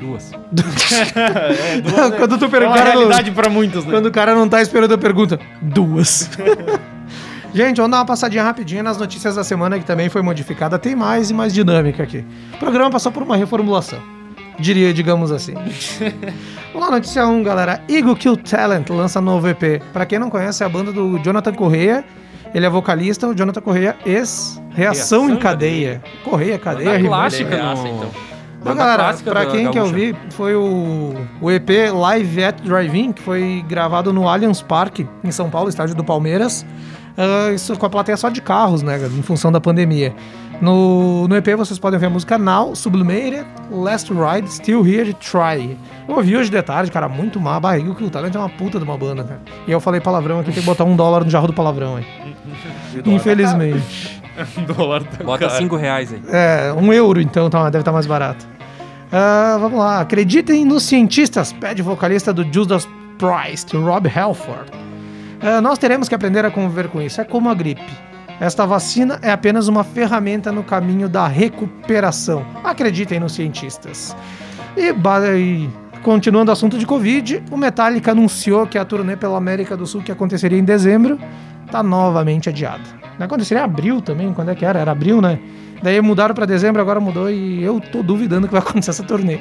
[0.00, 0.30] Duas.
[2.18, 2.84] quando tu É uma pergunta.
[2.84, 3.90] realidade pra muitos, né?
[3.90, 5.40] Quando o cara não tá esperando a pergunta.
[5.62, 6.30] Duas.
[7.54, 10.78] Gente, vamos dar uma passadinha rapidinha nas notícias da semana que também foi modificada.
[10.78, 12.24] Tem mais e mais dinâmica aqui.
[12.54, 13.98] O programa passou por uma reformulação.
[14.58, 15.54] Diria, digamos assim.
[16.72, 17.80] Vamos lá, notícia 1, galera.
[17.88, 19.80] Eagle Kill Talent lança novo EP.
[19.92, 22.04] Pra quem não conhece, é a banda do Jonathan Correia.
[22.54, 26.02] Ele é vocalista, o Jonathan Correia, ex-reação Reação em em cadeia.
[26.24, 27.88] Correia, cadeia, Banda clássica Reaça, no...
[27.88, 28.10] então.
[28.60, 33.22] Então, galera, pra da quem quer ouvir, foi o, o EP Live at Drive-In, que
[33.22, 36.66] foi gravado no Allianz Parque, em São Paulo, estádio do Palmeiras.
[37.18, 40.14] Ah, isso com a plateia só de carros, né, em função da pandemia.
[40.60, 45.76] No, no EP vocês podem ver a música Now, Sublimated, Last Ride, Still Here, Try.
[46.08, 47.58] Eu ouvi hoje de tarde, cara, muito má.
[47.60, 49.40] Barriga que o talento é uma puta de uma banda, cara.
[49.66, 52.06] E eu falei palavrão aqui, tem que botar um dólar no jarro do palavrão aí.
[53.02, 54.20] Tá Infelizmente.
[54.56, 55.58] O dólar tá Bota caro.
[55.58, 56.22] 5 reais aí.
[56.28, 58.46] É, um euro então tá, deve estar mais barato.
[59.12, 60.00] Ah, vamos lá.
[60.00, 64.70] Acreditem nos cientistas, pede o vocalista do Judas Priest, Rob Halford.
[65.40, 67.20] Ah, nós teremos que aprender a conviver com isso.
[67.20, 67.82] É como a gripe.
[68.40, 72.46] Esta vacina é apenas uma ferramenta no caminho da recuperação.
[72.62, 74.16] Acreditem nos cientistas.
[74.76, 75.70] E, e
[76.02, 80.02] continuando o assunto de Covid, o Metallica anunciou que a turnê pela América do Sul,
[80.02, 81.18] que aconteceria em dezembro,
[81.66, 82.84] está novamente adiada.
[83.18, 84.32] Não aconteceria em abril também?
[84.32, 84.78] Quando é que era?
[84.78, 85.40] Era abril, né?
[85.82, 89.38] Daí mudaram pra dezembro, agora mudou e eu tô duvidando que vai acontecer essa turnê.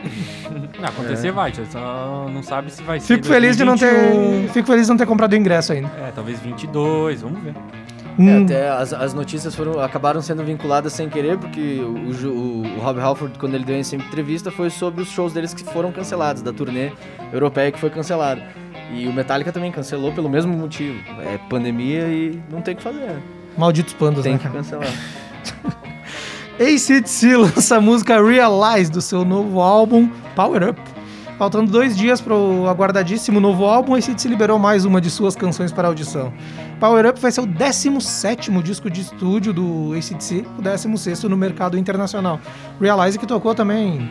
[0.79, 3.15] Não, acontecer vai, tio, só não sabe se vai ser.
[3.15, 4.53] Fico feliz de não ter, 2021.
[4.53, 5.87] fico feliz de não ter comprado o ingresso ainda.
[5.97, 7.51] É, talvez 22, vamos ver.
[7.51, 12.61] É, Hum, até as, as notícias foram, acabaram sendo vinculadas sem querer, porque o, o,
[12.63, 15.91] o Rob Halford, quando ele deu essa entrevista, foi sobre os shows deles que foram
[15.91, 16.91] cancelados, da turnê
[17.31, 18.41] europeia que foi cancelada.
[18.91, 20.97] E o Metallica também cancelou pelo mesmo motivo.
[21.21, 23.01] É pandemia e não tem o que fazer.
[23.01, 23.21] né?
[23.55, 24.37] malditos pandas, Tem né?
[24.39, 24.55] que cara?
[24.55, 24.87] cancelar.
[26.59, 30.81] ACDC lança a música Realize do seu novo álbum Power Up.
[31.37, 35.35] Faltando dois dias para o aguardadíssimo novo álbum, a ACDC liberou mais uma de suas
[35.35, 36.33] canções para audição.
[36.79, 41.77] Power Up vai ser o 17 disco de estúdio do ACDC, o 16 no mercado
[41.77, 42.39] internacional.
[42.81, 44.09] Realize que tocou também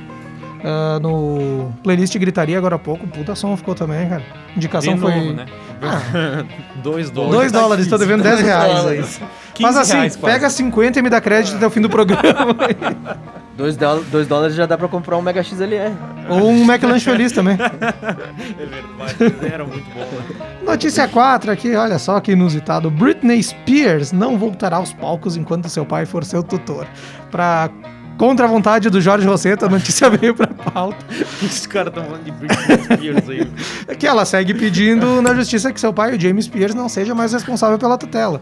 [0.69, 3.07] ah, no playlist Gritaria agora há pouco.
[3.07, 4.23] Puta som ficou também, cara.
[4.57, 5.15] Indicação De foi...
[5.15, 5.47] novo, né?
[6.83, 7.37] 2 dólares.
[7.37, 8.97] 2 dólares, tô devendo 10 reais aí.
[8.99, 9.21] 15
[9.63, 12.55] Faz assim, reais pega 50 e me dá crédito até o fim do programa.
[13.57, 15.91] Dois, dó- dois dólares já dá pra comprar um Mega XLR.
[16.29, 17.57] Ou um McLanche feliz também.
[18.59, 20.01] É verdade, era muito bom.
[20.01, 20.57] né?
[20.63, 22.91] Notícia 4 aqui, olha só que inusitado.
[22.91, 26.87] Britney Spears não voltará aos palcos enquanto seu pai for seu tutor.
[27.31, 27.71] Pra
[28.17, 30.99] contra a vontade do Jorge Rosseto, a notícia veio pra pauta.
[31.43, 33.51] Os caras estão falando de Britney Spears aí.
[33.89, 37.15] É que ela segue pedindo na justiça que seu pai, o James Spears, não seja
[37.15, 38.41] mais responsável pela tutela.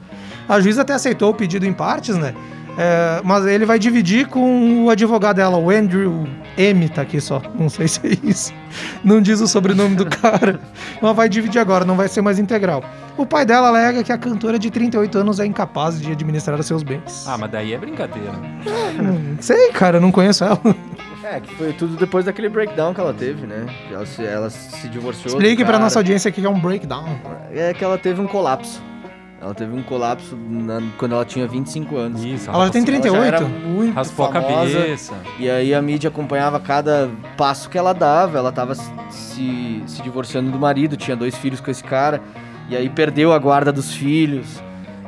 [0.48, 2.34] A juíza até aceitou o pedido em partes, né?
[2.76, 7.40] É, mas ele vai dividir com o advogado dela, o Andrew M, tá aqui só.
[7.58, 8.52] Não sei se é isso.
[9.04, 10.60] Não diz o sobrenome do cara.
[11.00, 12.82] Mas vai dividir agora, não vai ser mais integral.
[13.16, 16.66] O pai dela alega que a cantora de 38 anos é incapaz de administrar os
[16.66, 17.24] seus bens.
[17.28, 18.32] Ah, mas daí é brincadeira.
[19.00, 20.60] Não sei, cara, não conheço ela.
[21.22, 23.64] É, que foi tudo depois daquele breakdown que ela teve, né?
[23.90, 25.28] Ela se, ela se divorciou.
[25.28, 27.16] Explique pra nossa audiência aqui que é um breakdown.
[27.52, 28.82] É que ela teve um colapso.
[29.44, 32.24] Ela teve um colapso na- quando ela tinha 25 anos.
[32.24, 33.14] Isso, Ela já tem raspou- 38.
[33.14, 34.78] Ela já era muito Raspou a famosa.
[34.78, 35.14] cabeça.
[35.38, 38.38] E aí a mídia acompanhava cada passo que ela dava.
[38.38, 42.22] Ela tava se, se divorciando do marido, tinha dois filhos com esse cara.
[42.70, 44.46] E aí perdeu a guarda dos filhos.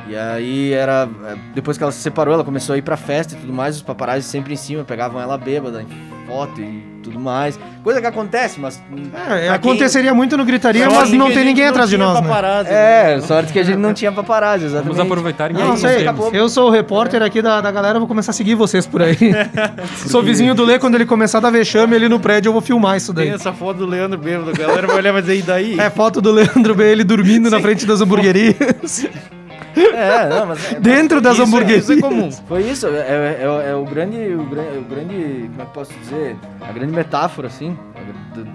[0.09, 1.09] E aí era.
[1.25, 3.77] é, Depois que ela se separou, ela começou a ir pra festa e tudo mais.
[3.77, 7.59] Os paparazzi sempre em cima pegavam ela bêbada, em foto e tudo mais.
[7.83, 8.83] Coisa que acontece, mas.
[9.15, 11.97] É, pra quem- aconteceria muito no gritaria, Sorte mas não tem ninguém não atrás de
[11.97, 12.23] nós, né?
[12.23, 14.97] paparazzi, É, sorte que a gente não tinha paparazzi, exatamente.
[14.97, 16.03] Vamos aproveitar e Não, aí, não sei.
[16.03, 16.31] acabou.
[16.33, 19.17] Eu sou o repórter aqui da, da galera, vou começar a seguir vocês por aí.
[20.09, 22.61] sou vizinho do Lê, quando ele começar a dar vexame ali no prédio, eu vou
[22.63, 23.35] filmar isso Tem daí.
[23.35, 25.79] essa foto do Leandro bêbado, a galera vai olhar, mas aí daí?
[25.79, 28.57] É foto do Leandro B, ele dormindo na frente das hamburguerias.
[29.77, 30.73] É, não, mas.
[30.73, 31.91] é- Dentro das Isso é- hamburguerias.
[31.91, 32.31] É comum.
[32.33, 35.73] Foi isso, é, é- é- é o grande, o grande, o grande, como é que
[35.73, 37.77] posso dizer, a grande metáfora, assim,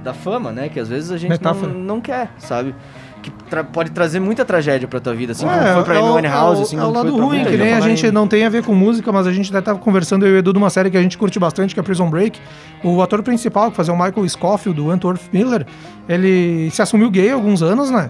[0.04, 2.74] da, fama, né, que às vezes a gente não, não quer, sabe?
[3.22, 5.98] Que tra- pode trazer muita tragédia pra tua vida, assim como É, foi pra é
[6.00, 8.12] Amy Winehouse, é o- assim é o como lado ruim, que nem a gente em-
[8.12, 10.38] não tem a ver com música, mas a gente até tava conversando, eu e o
[10.40, 12.40] Edu, de uma série que a gente curte bastante, que é Prison Break.
[12.84, 15.68] O ator principal, que fazia o Michael Scofield, do Wentworth Miller,
[16.10, 18.10] ele se assumiu gay há alguns anos, né?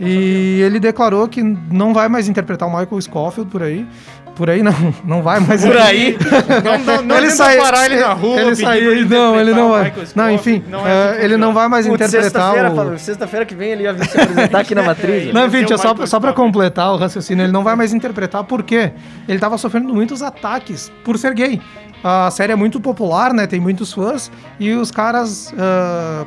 [0.00, 3.86] E ele declarou que não vai mais interpretar o Michael Scofield por aí.
[4.34, 4.72] Por aí não,
[5.04, 5.64] não vai mais.
[5.64, 6.16] Por aí.
[6.62, 9.70] Não, não, não ele saiu, parar ele na rua, Ele saiu, ele não, ele não
[9.70, 9.84] vai.
[9.84, 12.98] Michael Não, enfim, não é que ele não vai mais Putz, interpretar sexta-feira, o...
[12.98, 15.32] sexta-feira que vem ele ia vir se apresentar aqui na matriz.
[15.32, 16.34] Não, tem o só, Michael só pra Scofield.
[16.34, 18.92] completar o raciocínio, ele não vai mais interpretar porque
[19.28, 21.60] ele tava sofrendo muitos ataques por ser gay.
[22.04, 23.46] A série é muito popular, né?
[23.46, 26.24] Tem muitos fãs e os caras ah,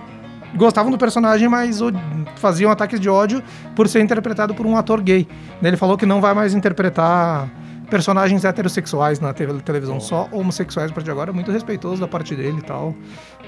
[0.56, 1.80] gostavam do personagem, mas
[2.38, 3.44] faziam ataques de ódio
[3.76, 5.28] por ser interpretado por um ator gay.
[5.62, 7.50] Ele falou que não vai mais interpretar
[7.90, 12.36] personagens heterossexuais na te- televisão, só homossexuais a partir de agora, muito respeitoso da parte
[12.36, 12.96] dele e tal.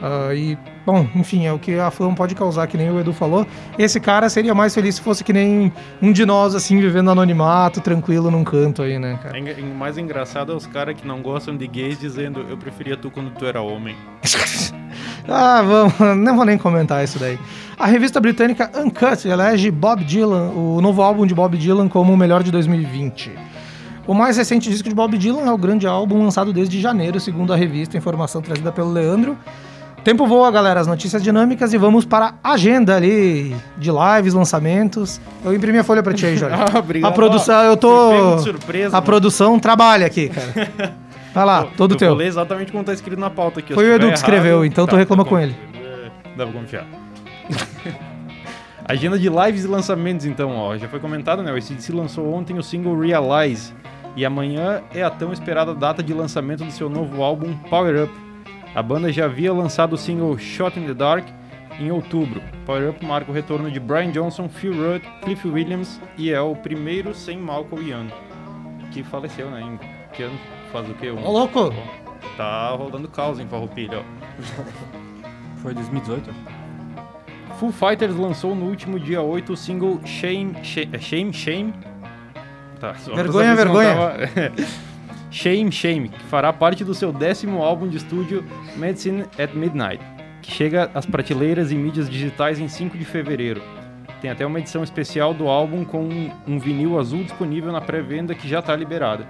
[0.02, 3.14] Ah, e, bom, enfim, é o que a fã pode causar, que nem o Edu
[3.14, 3.46] falou.
[3.78, 5.72] Esse cara seria mais feliz se fosse que nem
[6.02, 9.38] um de nós, assim, vivendo anonimato, tranquilo num canto aí, né, cara?
[9.38, 13.10] É mais engraçado é os caras que não gostam de gays dizendo eu preferia tu
[13.10, 13.96] quando tu era homem.
[15.28, 17.38] ah, vamos, não vou nem comentar isso daí.
[17.78, 22.18] A revista britânica Uncut elege Bob Dylan, o novo álbum de Bob Dylan, como o
[22.18, 23.32] melhor de 2020.
[24.08, 27.52] O mais recente disco de Bob Dylan é o grande álbum lançado desde janeiro, segundo
[27.52, 29.38] a revista, informação trazida pelo Leandro.
[30.02, 35.20] Tempo voa, galera, as notícias dinâmicas e vamos para a agenda ali de lives, lançamentos.
[35.44, 36.56] Eu imprimi a folha pra ti aí, Jorge.
[36.74, 37.12] Ah, obrigado.
[37.12, 38.38] A produção, eu tô.
[38.40, 39.06] surpresa, a mano.
[39.06, 40.96] produção trabalha aqui, cara.
[41.34, 42.08] Vai lá, todo eu teu.
[42.10, 43.74] vou ler exatamente como tá escrito na pauta aqui.
[43.74, 45.54] Foi Se o Edu que escreveu, então tu tá, reclama tá com ele.
[45.76, 46.86] É, Dá pra confiar.
[48.88, 50.78] Agenda de lives e lançamentos, então, ó.
[50.78, 51.52] Já foi comentado, né?
[51.52, 53.74] O ACDC lançou ontem o single Realize.
[54.18, 58.14] E amanhã é a tão esperada data de lançamento do seu novo álbum Power Up.
[58.76, 61.26] A banda já havia lançado o single Shot in the Dark
[61.80, 62.42] em outubro.
[62.66, 66.56] Power Up marca o retorno de Brian Johnson, Phil Rudd, Cliff Williams e é o
[66.56, 68.10] primeiro sem Malcolm Young,
[68.92, 69.62] que faleceu, né?
[69.62, 69.80] Em
[70.14, 70.38] que ano?
[70.72, 71.12] Faz o quê?
[71.12, 71.72] Um- Ô, louco!
[72.36, 74.04] Tá rolando caos em Farroupilha, ó.
[75.62, 76.30] Foi 2018?
[77.60, 81.74] Foo Fighters lançou no último dia 8 o single Shame, Shame, Shame, Shame.
[82.80, 83.94] Tá, Vergonha, vergonha.
[83.94, 84.18] tava-
[85.32, 88.44] Shame, Shame, que fará parte do seu décimo álbum de estúdio
[88.76, 90.04] Medicine at Midnight,
[90.42, 93.62] que chega às prateleiras e mídias digitais em 5 de fevereiro.
[94.22, 98.34] Tem até uma edição especial do álbum com um, um vinil azul disponível na pré-venda
[98.34, 99.28] que já está liberada.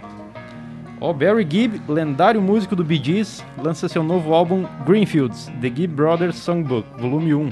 [1.00, 5.88] O Barry Gibb, lendário músico do Bee Gees, lança seu novo álbum Greenfields, The Gibb
[5.94, 7.50] Brothers Songbook, volume 1,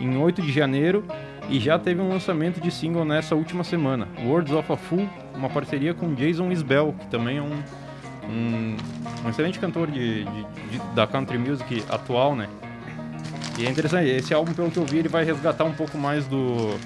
[0.00, 1.04] em 8 de janeiro
[1.50, 5.48] e já teve um lançamento de single nessa última semana, Words of a Fool, uma
[5.48, 7.62] parceria com Jason Isbell, que também é um,
[8.28, 8.76] um,
[9.24, 12.48] um excelente cantor de, de- de- da country music atual, né?
[13.58, 16.26] E é interessante, esse álbum, pelo que eu vi, ele vai resgatar um pouco mais
[16.26, 16.76] do,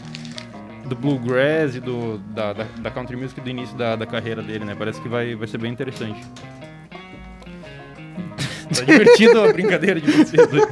[0.87, 4.65] do bluegrass e do, da, da, da country music do início da, da carreira dele,
[4.65, 4.75] né?
[4.79, 6.21] Parece que vai, vai ser bem interessante.
[8.75, 10.67] tá divertido a brincadeira de vocês hoje.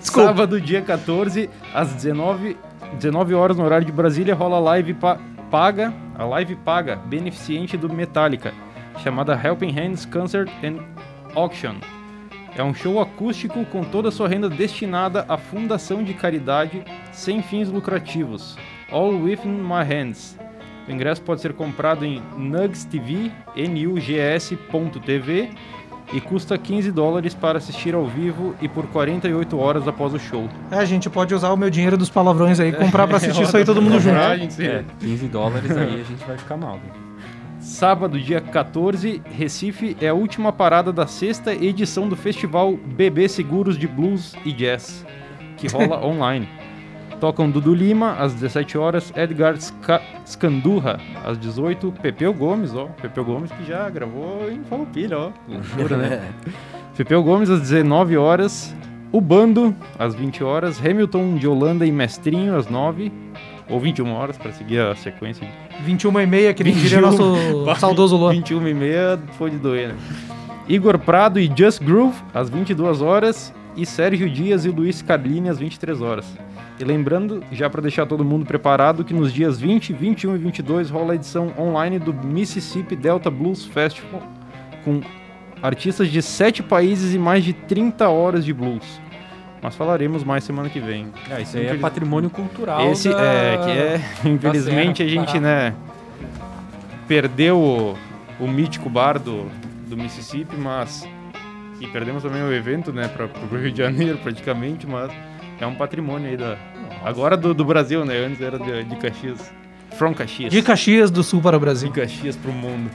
[0.00, 2.56] Sábado, dia 14, às 19,
[2.94, 5.18] 19 horas no horário de Brasília, rola live pa-
[5.50, 8.54] paga, a live paga, beneficente do Metallica,
[9.02, 10.78] chamada Helping Hands Concert and
[11.34, 11.74] Auction.
[12.56, 17.42] É um show acústico com toda a sua renda destinada à fundação de caridade sem
[17.42, 18.56] fins lucrativos.
[18.92, 20.38] All Within My Hands.
[20.88, 25.50] O ingresso pode ser comprado em Nugs TV, nugs.tv
[26.12, 30.48] e custa 15 dólares para assistir ao vivo e por 48 horas após o show.
[30.70, 33.42] É, a gente pode usar o meu dinheiro dos palavrões aí e comprar pra assistir
[33.44, 34.16] isso aí todo mundo junto.
[34.16, 36.74] É, 15 dólares aí a gente vai ficar mal.
[36.76, 36.82] né?
[37.60, 43.76] Sábado, dia 14, Recife é a última parada da sexta edição do festival BB Seguros
[43.78, 45.04] de Blues e Jazz,
[45.58, 46.48] que rola online.
[47.20, 53.24] Tocam Dudu Lima às 17 horas, Edgar Ska- Scandurra às 18, Pepeu Gomes, ó, Pepeu
[53.24, 56.22] Gomes que já gravou em Farroupilha, ó, loucura, né?
[56.96, 58.74] Pepeu Gomes às 19 horas,
[59.12, 63.12] O Bando às 20 horas, Hamilton de Holanda e Mestrinho às 9
[63.68, 65.46] ou 21 horas para seguir a sequência.
[65.84, 68.32] 21 e meia, que nem diria 21, nosso Bah, saudoso Luan.
[68.32, 69.94] 21 e meia foi de doer, né?
[70.68, 75.58] Igor Prado e Just Groove às 22 horas e Sérgio Dias e Luiz Carlini às
[75.58, 76.26] 23 horas.
[76.80, 80.88] E lembrando, já para deixar todo mundo preparado, que nos dias 20, 21 e 22
[80.88, 84.22] rola a edição online do Mississippi Delta Blues Festival
[84.82, 85.02] com
[85.62, 88.98] artistas de 7 países e mais de 30 horas de blues.
[89.60, 91.08] Mas falaremos mais semana que vem.
[91.30, 92.90] É, isso aí é patrimônio cultural.
[92.90, 95.74] esse da- é que é, infelizmente a gente, né,
[97.06, 97.94] perdeu o,
[98.42, 99.50] o mítico bar do,
[99.86, 101.06] do Mississippi, mas
[101.78, 105.12] e perdemos também o evento, né, para o Rio de Janeiro praticamente, mas
[105.60, 106.56] é um patrimônio aí da
[107.04, 108.18] agora do, do Brasil, né?
[108.18, 109.52] Antes era de, de Caxias,
[109.96, 111.90] from Caxias, De Caxias do Sul para o de Brasil.
[111.92, 112.90] Caxias pro mundo.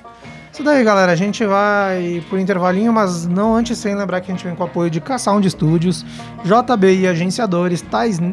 [0.55, 1.11] Isso daí, galera.
[1.11, 4.63] A gente vai pro intervalinho, mas não antes sem lembrar que a gente vem com
[4.63, 6.05] o apoio de K-Sound Studios,
[6.45, 7.83] JBI Agenciadores,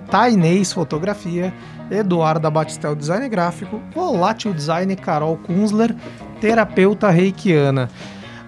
[0.09, 1.53] Tainês Fotografia,
[1.91, 5.97] Eduarda Batistel Design Gráfico, Volátil Design Carol Kunzler,
[6.41, 7.91] Terapeuta Reikiana.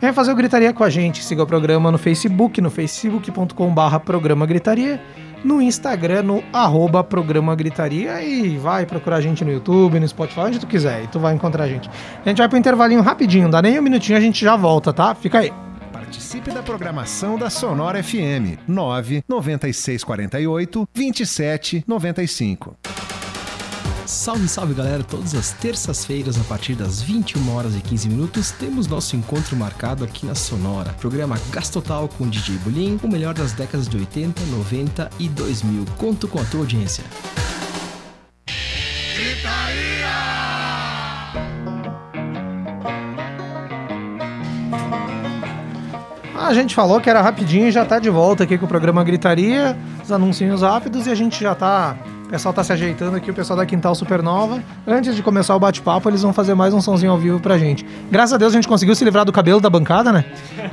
[0.01, 1.25] Vem fazer o Gritaria com a gente.
[1.25, 5.01] Siga o programa no Facebook, no facebook.com.br Programa Gritaria,
[5.45, 10.41] no Instagram, no arroba Programa Gritaria e vai procurar a gente no YouTube, no Spotify,
[10.41, 11.91] onde tu quiser e tu vai encontrar a gente.
[12.25, 15.15] A gente vai pro intervalinho rapidinho, dá nem um minutinho, a gente já volta, tá?
[15.15, 15.53] Fica aí.
[15.93, 23.04] Participe da programação da Sonora FM 99648 2795.
[24.07, 25.03] Salve, salve galera!
[25.03, 30.05] Todas as terças-feiras, a partir das 21 horas e 15 minutos, temos nosso encontro marcado
[30.05, 30.93] aqui na Sonora.
[31.01, 35.87] Programa Gastotal com DJ Bulim, o melhor das décadas de 80, 90 e 2000.
[35.97, 37.03] Conto com a tua audiência.
[46.39, 49.03] A gente falou que era rapidinho e já tá de volta aqui com o programa
[49.03, 51.97] Gritaria, os anúncios rápidos e a gente já tá
[52.35, 54.61] pessoal tá se ajeitando aqui, o pessoal da Quintal Supernova.
[54.85, 57.87] Antes de começar o bate-papo, eles vão fazer mais um sonzinho ao vivo pra gente.
[58.11, 60.25] Graças a Deus a gente conseguiu se livrar do cabelo da bancada, né?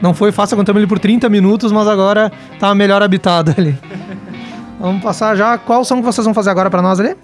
[0.02, 3.78] Não foi fácil, aguentamos ele por 30 minutos, mas agora tá melhor habitado ali.
[4.80, 5.56] Vamos passar já.
[5.60, 7.16] Qual som que vocês vão fazer agora pra nós ali?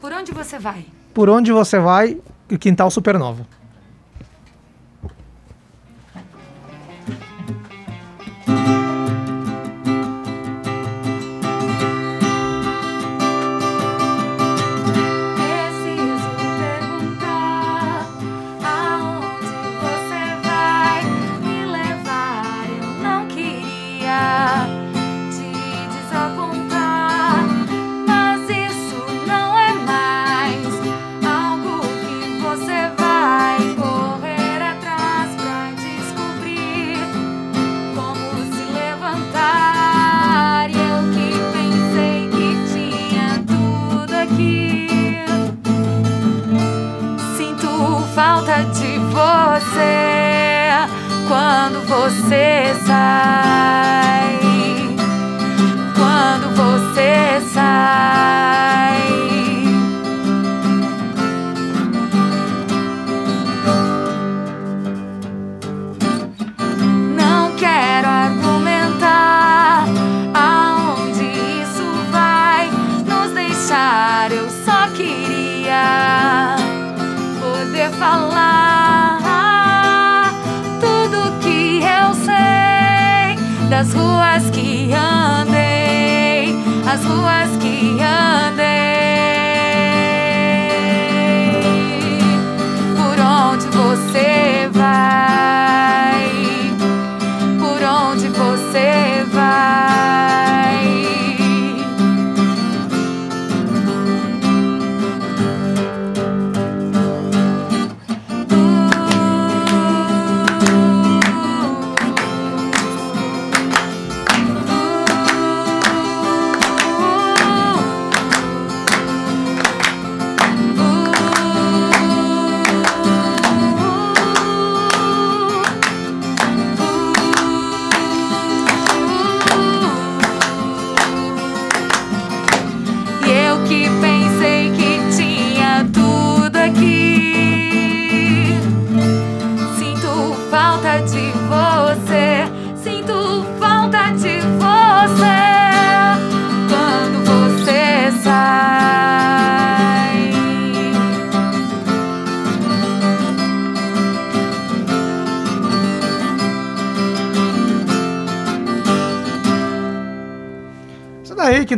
[0.00, 0.84] Por onde você vai?
[1.14, 2.16] Por onde você vai,
[2.58, 3.46] Quintal Supernova.
[51.88, 52.47] Você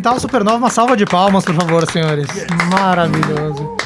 [0.00, 2.26] Quintal Supernova, uma salva de palmas, por favor, senhores.
[2.72, 3.76] Maravilhoso.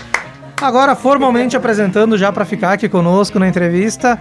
[0.62, 4.20] Agora, formalmente apresentando já pra ficar aqui conosco na entrevista.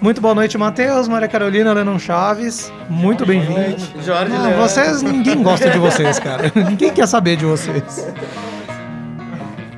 [0.00, 2.72] Muito boa noite, Matheus, Maria Carolina, Lennon Chaves.
[2.88, 3.76] Muito bem-vindo.
[4.02, 4.62] Jorge Não, Leandro.
[4.62, 6.50] vocês, ninguém gosta de vocês, cara.
[6.56, 8.10] Ninguém quer saber de vocês.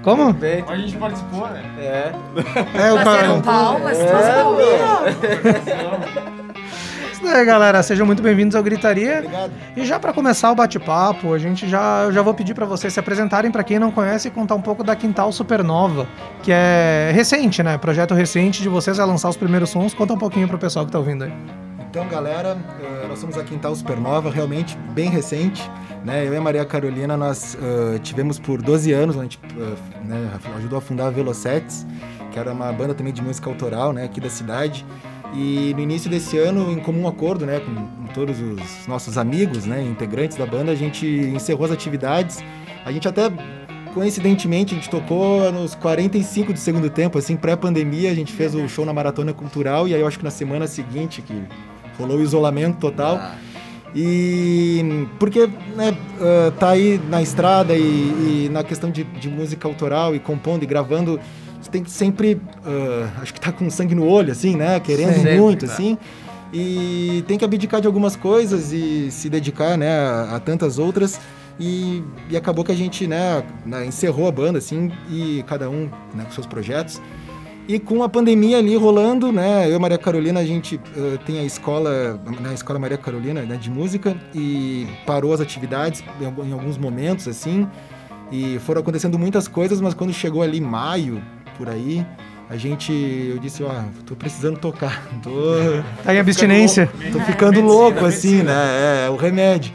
[0.05, 0.33] Como?
[0.35, 1.61] Bem, A gente participou, né?
[1.81, 2.13] é.
[2.87, 3.41] É, o cara.
[3.41, 3.99] palmas,
[7.19, 7.83] Isso daí, galera.
[7.83, 9.19] Sejam muito bem-vindos ao Gritaria.
[9.19, 9.53] Obrigado.
[9.77, 12.93] E já pra começar o bate-papo, a gente já, eu já vou pedir pra vocês
[12.93, 16.07] se apresentarem pra quem não conhece e contar um pouco da Quintal Supernova,
[16.45, 17.77] que é recente, né?
[17.77, 19.93] Projeto recente de vocês a lançar os primeiros sons.
[19.95, 21.33] Conta um pouquinho pro pessoal que tá ouvindo aí.
[21.91, 25.69] Então, galera, eh, nós somos a Quintal Supernova, realmente bem recente.
[26.05, 26.25] Né?
[26.25, 30.31] Eu e a Maria Carolina, nós eh, tivemos por 12 anos, a gente eh, né,
[30.59, 31.85] ajudou a fundar a Velocets,
[32.31, 34.87] que era uma banda também de música autoral né, aqui da cidade.
[35.35, 39.83] E no início desse ano, em comum acordo né, com, todos os nossos amigos, né,
[39.83, 42.43] integrantes da banda, a gente encerrou as atividades.
[42.85, 43.31] A gente até,
[43.93, 48.67] coincidentemente, a gente tocou nos 45 do segundo tempo, assim, pré-pandemia, a gente fez o
[48.69, 51.45] show na Maratona Cultural e aí eu acho que na semana seguinte, que
[51.99, 53.21] rolou o isolamento total.
[53.95, 59.67] E porque né, ah, tá aí na estrada e, e na questão de, de música
[59.67, 61.19] autoral e compondo e gravando,
[61.61, 64.79] você tem que sempre, ah, acho que tá com sangue no olho, assim, né?
[64.81, 65.73] Querendo Sempre, muito, tá.
[65.73, 65.99] assim.
[66.53, 71.21] E tem que abdicar de algumas coisas e se dedicar, né, a, a tantas outras.
[71.61, 75.91] E, e acabou que a gente, né, né, encerrou a banda, assim, e cada um
[76.15, 77.01] né, com seus projetos.
[77.67, 79.69] E com a pandemia ali rolando, né?
[79.71, 83.57] Eu e Maria Carolina, a gente eh, tem a escola, na escola Maria Carolina, né,
[83.57, 87.69] de música, e parou as atividades em alguns momentos, assim.
[88.33, 91.23] E foram acontecendo muitas coisas, mas quando chegou ali maio,
[91.59, 92.07] por aí,
[92.49, 93.71] a gente, eu disse, ó,
[94.07, 95.31] tô precisando tocar, tô,
[96.03, 96.89] Tá em abstinência.
[97.13, 98.55] tô ficando louco, assim, né?
[99.03, 99.73] É, é o remédio.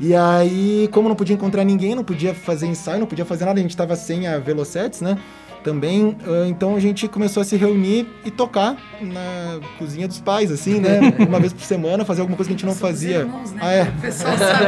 [0.00, 3.58] E aí, como não podia encontrar ninguém, não podia fazer ensaio, não podia fazer nada,
[3.60, 5.16] a gente tava sem a Velocets, né?
[5.64, 6.16] Também,
[6.48, 11.00] então a gente começou a se reunir e tocar na cozinha dos pais, assim, né?
[11.26, 13.20] Uma vez por semana, fazer alguma coisa que a gente não fazia.
[13.20, 13.60] irmãos, né?
[13.60, 13.82] Ah, é.
[13.82, 14.64] O pessoal sabe.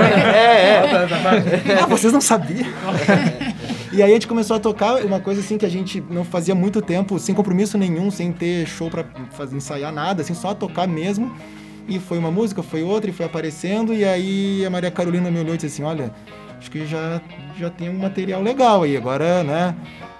[1.80, 2.66] Ah, vocês não sabiam?
[3.98, 6.54] E aí a gente começou a tocar uma coisa assim que a gente não fazia
[6.54, 10.86] muito tempo, sem compromisso nenhum, sem ter show pra fazer, ensaiar nada, assim, só tocar
[10.86, 11.34] mesmo.
[11.88, 15.40] E foi uma música, foi outra, e foi aparecendo, e aí a Maria Carolina me
[15.40, 16.12] olhou e disse assim, olha,
[16.56, 17.20] acho que já,
[17.58, 19.74] já tem um material legal aí, agora, né,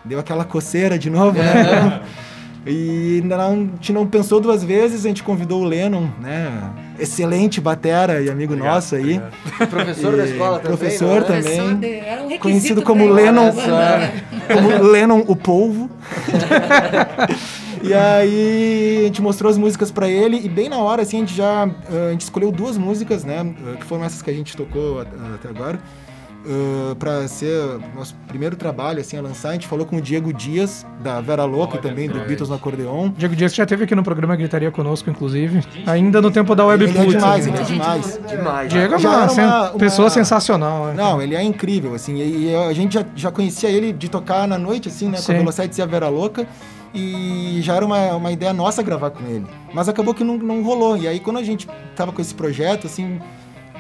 [0.05, 2.03] deu aquela coceira de novo, né?
[2.67, 6.51] E não, a gente não pensou duas vezes, a gente convidou o Lennon, né?
[6.99, 9.21] Excelente batera e amigo nosso aí.
[9.71, 11.41] Professor da E escola também, Professor não é?
[11.41, 11.77] também.
[11.77, 14.23] De- era um requisito Conhecido como Lennon, né?
[14.53, 15.89] como Lennon o Polvo.
[17.83, 21.21] e aí a gente mostrou as músicas pra ele e bem na hora assim a
[21.21, 24.35] gente já ah, a gente escolheu duas músicas, né, ah, que foram essas que a
[24.35, 25.79] gente tocou até agora.
[26.47, 27.53] Ah, pra ser
[27.95, 31.45] nosso primeiro trabalho assim a lançar, a gente falou com o Diego Dias da Vera
[31.45, 33.11] Louca e também do Beatles no acordeon.
[33.17, 35.63] Diego Dias que já esteve aqui no programa Gritaria conosco, inclusive.
[35.87, 37.53] Ainda no tempo da Web Ele é Putz, demais, né?
[37.53, 38.21] ele é demais.
[38.29, 38.69] Demais.
[38.73, 40.87] Diego é uma, uma- uma- pessoa sensacional.
[40.87, 40.95] né?
[40.95, 42.17] Não, ele é incrível, assim.
[42.17, 45.17] E, e a gente já, já conhecia ele de tocar na noite, assim, né?
[45.19, 45.35] Com Sim.
[45.35, 46.47] a Velocete e a Vera Louca.
[46.95, 49.47] E já era uma, uma ideia nossa gravar com ele.
[49.75, 50.97] Mas acabou que não, não rolou.
[50.97, 53.21] E aí, quando a gente tava com esse projeto, assim,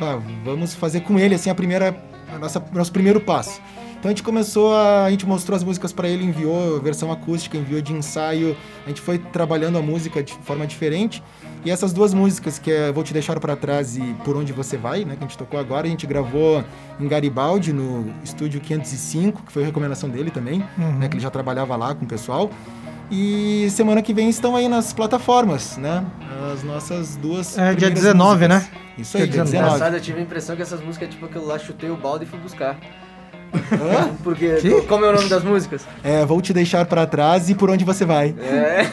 [0.00, 1.96] ah, vamos fazer com ele, assim, a primeira,
[2.34, 3.60] a nossa, nosso primeiro passo.
[3.98, 5.04] Então a gente começou a.
[5.06, 8.56] A gente mostrou as músicas pra ele, enviou versão acústica, enviou de ensaio.
[8.86, 11.20] A gente foi trabalhando a música de forma diferente.
[11.64, 14.76] E essas duas músicas, que é Vou Te Deixar Pra Trás e Por Onde Você
[14.76, 15.16] Vai, né?
[15.16, 16.62] Que a gente tocou agora, a gente gravou
[17.00, 20.98] em Garibaldi, no estúdio 505, que foi recomendação dele também, Uhum.
[20.98, 21.08] né?
[21.08, 22.48] Que ele já trabalhava lá com o pessoal.
[23.10, 26.04] E semana que vem estão aí nas plataformas, né?
[26.52, 27.56] As nossas duas.
[27.56, 28.48] É, dia primeiras 19, músicas.
[28.72, 28.78] né?
[28.98, 29.66] Isso aí, Dia dia 19.
[29.66, 32.24] Engraçado, eu tive a impressão que essas músicas é tipo aquilo lá, chutei o balde
[32.24, 32.76] e fui buscar.
[33.72, 34.10] Hã?
[34.22, 34.82] Porque, Que?
[34.82, 35.82] como é o nome das músicas?
[36.02, 38.34] É, vou te deixar pra trás e por onde você vai.
[38.40, 38.86] É.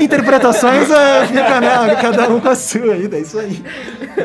[0.02, 1.94] Interpretações é, fica, né?
[2.00, 3.62] Cada um com a sua aí, é isso aí.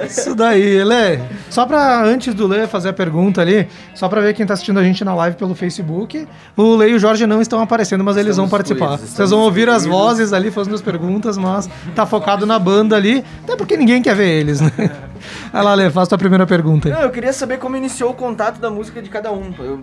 [0.07, 1.19] Isso daí, Lê.
[1.49, 4.79] Só pra, antes do Lê fazer a pergunta ali, só pra ver quem tá assistindo
[4.79, 8.17] a gente na live pelo Facebook, o Lê e o Jorge não estão aparecendo, mas
[8.17, 8.97] eles vão participar.
[8.97, 13.23] Vocês vão ouvir as vozes ali fazendo as perguntas, mas tá focado na banda ali,
[13.43, 14.71] até porque ninguém quer ver eles, né?
[15.51, 16.89] Vai lá, Lê, faz tua primeira pergunta.
[16.89, 19.53] Não, eu queria saber como iniciou o contato da música de cada um.
[19.59, 19.79] Eu-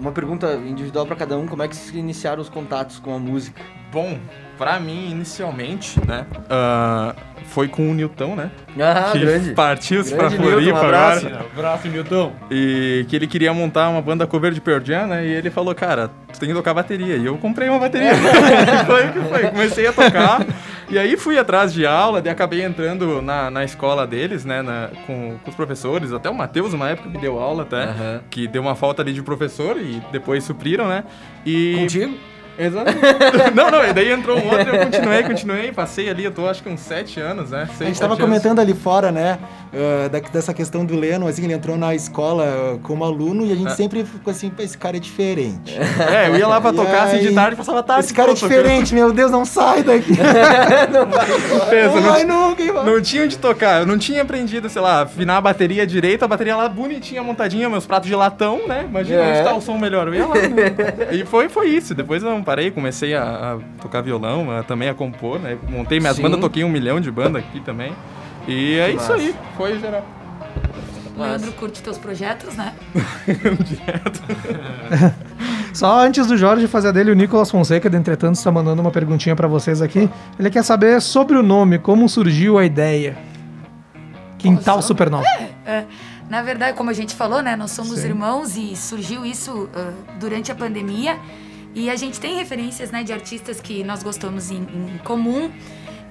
[0.00, 3.18] uma pergunta individual pra cada um, como é que se iniciaram os contatos com a
[3.18, 3.62] música?
[3.92, 4.18] Bom,
[4.56, 6.26] pra mim, inicialmente, né?
[6.50, 7.14] ah,
[7.46, 8.50] foi com o Newton, né?
[8.80, 9.52] Ah, que grande.
[9.52, 11.26] partiu-se pra Newton, Floripa um abraço.
[11.26, 11.46] agora.
[11.54, 12.32] Abraço, Newton.
[12.50, 15.26] E que ele queria montar uma banda cover de Pearl Jam, né?
[15.26, 17.16] E ele falou, cara, tu tem que tocar bateria.
[17.16, 18.12] E eu comprei uma bateria.
[18.86, 19.42] foi o que foi.
[19.50, 20.44] Comecei a tocar.
[20.88, 24.62] E aí fui atrás de aula, daí acabei entrando na, na escola deles, né?
[24.62, 26.12] na- com, com os professores.
[26.12, 27.84] Até o Matheus, uma época, me deu aula até.
[27.84, 28.20] Aham.
[28.30, 31.04] Que deu uma falta ali de professor e depois supriram, né?
[31.44, 31.76] E...
[31.78, 32.14] Contigo?
[32.58, 32.90] Exato.
[33.54, 36.62] não, não, e daí entrou um outro, eu continuei, continuei, passei ali, eu tô acho
[36.62, 37.62] que uns sete anos, né?
[37.62, 38.24] A Seis, gente tava anos.
[38.24, 39.38] comentando ali fora, né,
[39.76, 43.52] ah, da- dessa questão do Leno, assim, ele entrou na escola ah, como aluno e
[43.52, 43.74] a gente É.
[43.74, 45.74] sempre ficou assim, "Pô, esse cara é diferente.
[46.14, 48.04] É, eu ia lá pra E tocar assim de aí, tarde, passava tarde.
[48.04, 48.50] Esse cara é tocando.
[48.50, 50.12] diferente, meu Deus, não sai daqui.
[50.14, 52.90] Pensa, não não, vai nunca, hein, mano.
[52.92, 56.28] não tinha onde tocar, eu não tinha aprendido, sei lá, afinar a bateria direito, a
[56.28, 58.84] bateria lá bonitinha, montadinha, meus pratos de latão, né?
[58.88, 59.30] Imagina É.
[59.32, 60.34] onde tá o som melhor, eu ia lá.
[60.34, 61.08] né?
[61.12, 64.88] E foi, foi isso, depois eu não parei, comecei a, a tocar violão, a- também
[64.88, 65.56] a compor, né?
[65.68, 66.22] Montei minhas Sim.
[66.22, 67.92] bandas, toquei um milhão de banda aqui também.
[68.46, 69.14] E é Que isso massa.
[69.14, 70.04] aí, foi geral.
[71.16, 72.74] O Leandro curte teus projetos, né?
[75.72, 78.90] Só antes do Jorge fazer a dele, o Nicolas Fonseca, de entretanto, está mandando uma
[78.90, 80.10] perguntinha pra vocês aqui.
[80.38, 83.16] Ele quer saber sobre o nome, como surgiu a ideia.
[84.38, 85.24] Quintal Supernova.
[85.64, 85.84] É,
[86.28, 87.56] na verdade, como a gente falou, né?
[87.56, 88.08] Nós somos Sim.
[88.08, 91.18] irmãos e surgiu isso ah, durante a pandemia.
[91.74, 95.50] E a gente tem referências, né, de artistas que nós gostamos em, em comum.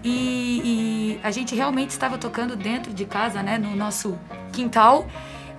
[0.03, 4.17] E, e a gente realmente estava tocando dentro de casa, né, no nosso
[4.51, 5.07] quintal.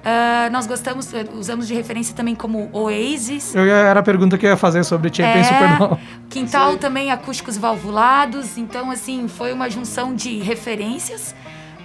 [0.05, 3.55] Ah, nós gostamos, usamos de referência também como Oasis.
[3.55, 6.01] Eu era a pergunta que eu ia fazer sobre Champion É, Supernova.
[6.28, 8.59] Quintal também acústicos valvulados.
[8.59, 11.34] Então, assim, foi uma junção de referências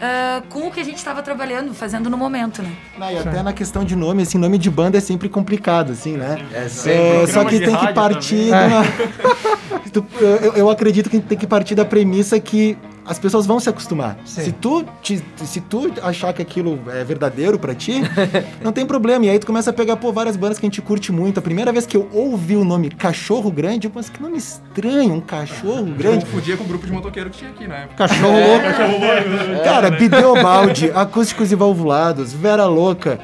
[0.02, 2.72] ah, com o que a gente estava trabalhando, fazendo no momento, né?
[2.97, 6.18] Não, e até na questão de nome, assim, nome de banda é sempre complicado, assim,
[6.18, 6.38] né?
[6.54, 7.32] É É, sempre.
[7.34, 8.84] só que tem que partir uma-
[9.91, 12.78] Tu- eu, eu acredito que tem que partir da premissa que
[13.10, 14.18] as pessoas vão se acostumar.
[14.24, 14.43] Sim.
[14.43, 18.01] Se tu, te- se tu achar que aquilo é verdadeiro pra ti,
[18.64, 19.26] não tem problema.
[19.26, 21.39] E aí tu começa a pegar, pô, várias bandas que a gente curte muito.
[21.39, 25.14] A primeira vez que eu ouvi o nome Cachorro Grande, eu pensei, que nome estranho,
[25.16, 26.24] um cachorro grande.
[26.26, 27.89] Confundia com o grupo de motoqueiro que tinha aqui, né?
[27.97, 28.47] Cachorro É.
[28.47, 29.64] louco.
[29.64, 33.20] Cara, Bideobaldi, Acústicos e Valvulados, Vera Louca.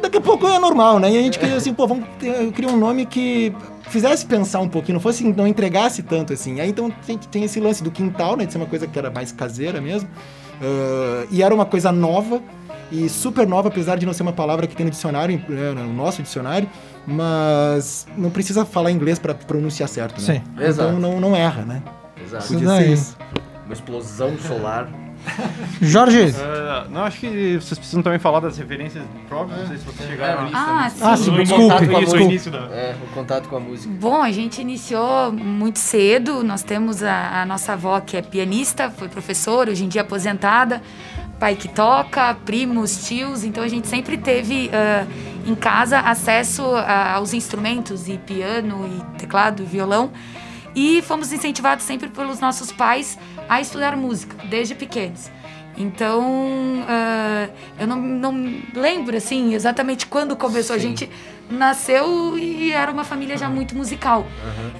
[0.00, 1.10] Daqui a pouco é normal, né?
[1.10, 2.06] E a gente queria assim, pô, vamos
[2.54, 6.60] queria um nome que fizesse pensar um pouquinho, não fosse, não entregasse tanto assim.
[6.60, 8.46] Aí então tem, tem esse lance do quintal, né?
[8.46, 10.08] De ser uma coisa que era mais caseira mesmo.
[10.60, 12.40] Ah, e era uma coisa nova
[12.92, 15.92] e super nova, apesar de não ser uma palavra que tem no dicionário, né, no
[15.92, 16.68] nosso dicionário,
[17.06, 20.34] mas não precisa falar inglês pra pronunciar certo, né?
[20.34, 20.42] Sim.
[20.54, 20.92] Então Exato.
[20.92, 21.82] não, não erra, né?
[22.22, 22.48] Exato.
[22.48, 23.16] Podia ser isso.
[23.64, 24.88] Uma explosão solar.
[25.80, 29.84] Jorge, Ah, não, acho que vocês precisam também falar das referências próprias, não sei se
[29.84, 30.56] vocês chegaram nisso.
[30.56, 30.98] Ah, sim.
[31.02, 32.00] Ah, sim, desculpe, com a desculpe.
[32.00, 32.58] música, no início da...
[32.58, 33.94] É, o contato com a música.
[33.98, 36.42] Bom, a gente iniciou muito cedo.
[36.44, 40.82] Nós temos a, a nossa avó que é pianista, foi professora, hoje em dia aposentada,
[41.38, 43.44] pai que toca, primos, tios.
[43.44, 45.06] Então a gente sempre teve ah,
[45.46, 50.10] em casa acesso a- aos instrumentos, e piano, e teclado, e violão.
[50.74, 53.18] E fomos incentivados sempre pelos nossos pais
[53.50, 55.30] a estudar música, desde pequenos.
[55.76, 57.48] Então, ah,
[57.78, 60.76] eu não, não lembro, assim, exatamente quando começou.
[60.76, 61.08] A gente
[61.50, 64.24] nasceu e era uma família já muito musical.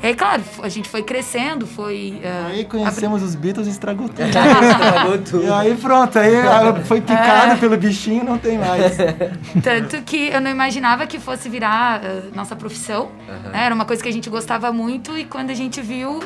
[0.03, 2.21] É claro, a gente foi crescendo, foi...
[2.25, 4.23] ah, Aí conhecemos os Beatles e estragou tudo.
[4.29, 5.43] Estragou tudo.
[5.45, 6.33] E aí pronto, aí
[6.85, 7.57] foi picado É.
[7.57, 8.97] pelo bichinho, não tem mais.
[9.65, 13.11] Tanto que eu não imaginava que fosse virar ah, nossa profissão.
[13.53, 13.65] né?
[13.65, 16.21] Era uma coisa que a gente gostava muito e quando a gente viu,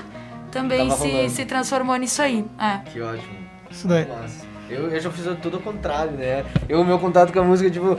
[0.54, 2.44] também se, se transformou nisso aí.
[2.58, 2.78] É.
[2.90, 3.34] Que ótimo.
[3.70, 4.06] isso daí.
[4.70, 6.44] Eu, eu já fiz tudo ao contrário, né?
[6.68, 7.98] Eu, o meu contato com a música, tipo,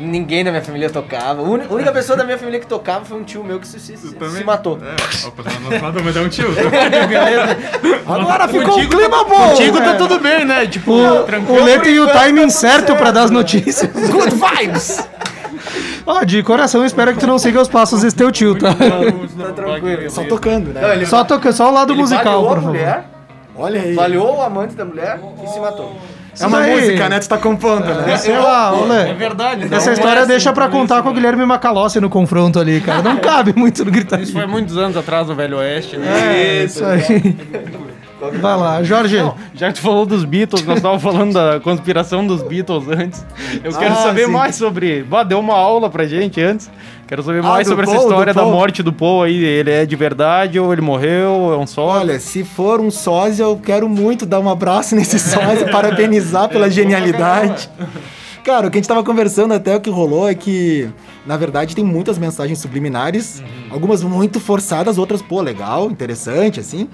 [0.00, 1.42] ninguém da minha família tocava.
[1.42, 3.96] A única pessoa da minha família que tocava foi um tio meu que se, se,
[3.96, 4.78] se, matou.
[4.80, 6.46] É, opa, não, não, não, mas é um tio.
[8.06, 9.48] Agora ficou um Contigo- clima bom.
[9.50, 9.94] Contigo tá É.
[9.96, 10.66] tudo bem, né?
[10.66, 11.60] Tipo, O, tranquilo.
[11.60, 12.94] o Lê tem o timing tá certo.
[12.96, 13.90] pra dar as notícias.
[14.10, 15.06] Good vibes!
[16.06, 18.72] Ó, de coração, eu espero que tu não siga os passos desse teu tio, tá?
[18.74, 20.08] Tá tranquilo.
[20.10, 20.80] Só tocando, né?
[20.80, 22.68] Não, ele Só, toca, só o lado ele musical, por a favor.
[22.68, 23.04] mulher,
[23.56, 23.94] Olha aí.
[23.94, 25.96] baleou o amante da mulher e se matou.
[26.38, 26.78] É uma aí.
[26.80, 27.18] música, né?
[27.18, 28.16] Tu tá compondo, né?
[28.18, 29.10] Sei lá, Lê.
[29.10, 29.74] É verdade.
[29.74, 31.16] Essa história é assim, deixa pra contar isso, com o né?
[31.18, 33.00] Guilherme Macalossi no confronto ali, cara.
[33.02, 34.22] Não cabe muito no gritaria.
[34.22, 36.60] Isso foi muitos anos atrás no Velho Oeste, né?
[36.60, 37.34] É, isso aí.
[38.18, 39.16] Vai lá, Jorge.
[39.54, 43.26] Já que tu falou dos Beatles, nós estávamos falando da conspiração dos Beatles antes.
[43.62, 44.30] Eu quero Ah, saber sim.
[44.32, 45.02] mais sobre.
[45.02, 46.70] Bah, deu uma aula pra gente antes.
[47.06, 48.52] Quero saber Ah, mais sobre essa Paul, do história da Paul.
[48.52, 49.44] morte do Paul aí.
[49.44, 51.52] Ele é de verdade ou ele morreu?
[51.52, 52.00] É um sósia?
[52.00, 56.70] Olha, se for um sósia, eu quero muito dar um abraço nesse sósia, parabenizar pela
[56.70, 57.68] genialidade.
[58.42, 60.88] Cara, o que a gente tava conversando até o que rolou é que,
[61.26, 66.88] na verdade, tem muitas mensagens subliminares, algumas muito forçadas, outras, pô, legal, interessante, assim,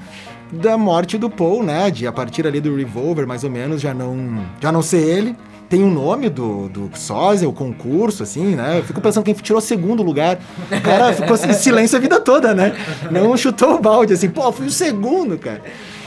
[0.52, 1.90] da morte do Paul, né?
[1.90, 5.36] De a partir ali do Revolver, mais ou menos, já não, já não ser ele.
[5.68, 8.78] Tem o nome do, do sósia, o concurso, assim, né?
[8.78, 10.38] Eu fico pensando quem tirou segundo lugar.
[10.70, 12.76] O cara ficou em silêncio a vida toda, né?
[13.10, 15.62] Não chutou o balde, assim, pô, fui o segundo, cara.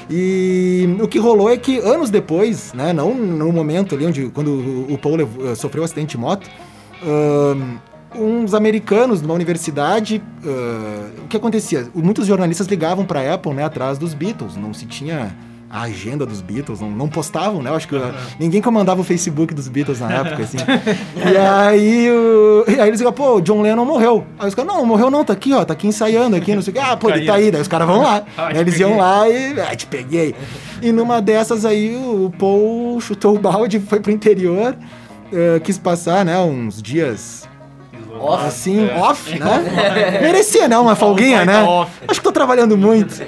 [0.08, 4.86] E o que rolou é que anos depois, né, não no momento ali onde quando
[4.88, 6.48] o Paul eh, sofreu um acidente de moto,
[7.04, 7.80] ahn,
[8.18, 11.88] uns americanos numa universidade, ah, o que acontecia?
[11.94, 15.36] Muitos jornalistas ligavam para Apple, né, atrás dos Beatles, não se tinha
[15.70, 17.70] a agenda dos Beatles, não, não postavam, né?
[17.70, 20.58] Eu acho que ah, ninguém comandava o Facebook dos Beatles na época, assim.
[21.18, 24.26] e aí, o, e aí eles digam, pô, o John Lennon morreu.
[24.40, 26.72] Aí os caras, não, morreu não, tá aqui, ó, tá aqui ensaiando aqui, não sei
[26.72, 26.82] o que.
[26.82, 27.52] Ah, pô, ele tá aí.
[27.52, 28.24] Daí os caras vão lá.
[28.38, 30.36] Ah, Né, eles iam lá e, ah, te peguei.
[30.82, 34.76] E numa dessas aí, o Paul chutou o balde, foi pro interior,
[35.34, 37.48] eh, quis passar, né, uns dias
[38.20, 38.46] Off.
[38.46, 40.20] assim, off, né?
[40.22, 40.78] Merecia, né?
[40.78, 41.64] Uma folguinha, né?
[42.08, 43.22] Acho que tô trabalhando muito.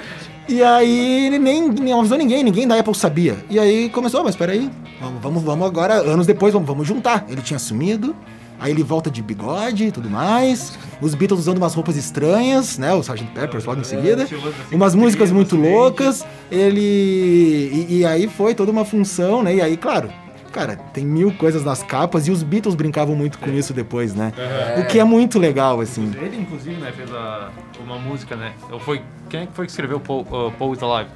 [0.48, 3.36] E aí ele nem, nem avisou ninguém, ninguém da Apple sabia.
[3.50, 7.26] E aí começou, mas peraí, vamos, vamos, vamos agora, anos depois, vamos, vamos juntar.
[7.28, 8.16] Ele tinha sumido,
[8.58, 10.78] aí ele volta de bigode e tudo mais.
[11.02, 12.94] Os Beatles usando umas roupas estranhas, né?
[12.94, 13.24] O Sgt.
[13.34, 14.26] Peppers logo em seguida.
[14.72, 16.24] Umas músicas muito loucas.
[16.50, 16.80] Ele.
[16.80, 19.56] E, e aí foi toda uma função, né?
[19.56, 20.10] E aí, claro.
[20.58, 24.32] Cara, tem mil coisas nas capas e os Beatles brincavam muito com isso depois, né?
[24.80, 26.10] O que é muito legal, assim.
[26.20, 27.50] Ele, inclusive, né, fez a-
[27.80, 28.54] uma música, né?
[28.68, 29.00] Ou foi,
[29.30, 31.10] quem é que foi que escreveu Paul, uh, Paul is Alive?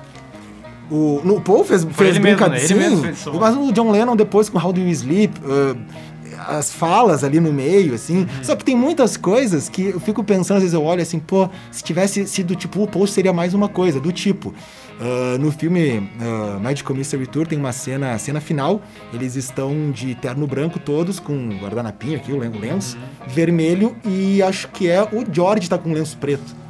[0.88, 2.74] O, no, o Paul fez, fez ele mesmo, brincadeira.
[2.76, 3.12] né?
[3.14, 5.76] Fez mas o John Lennon depois com How Do You Sleep, uh,
[6.47, 8.18] as falas ali no meio, assim.
[8.18, 8.26] Uhum.
[8.43, 11.49] Só que tem muitas coisas que eu fico pensando, às vezes eu olho assim, pô,
[11.70, 14.55] se tivesse sido tipo o Paul seria mais uma coisa, do tipo.
[15.03, 18.80] Uh, no filme uh, Magical Mystery Tour tem uma cena, a cena final,
[19.12, 23.28] eles estão de terno branco todos, com um guardanapinho aqui, o len- o lenço, Uhum.
[23.34, 26.62] vermelho, e acho que é o George tá com lenço preto.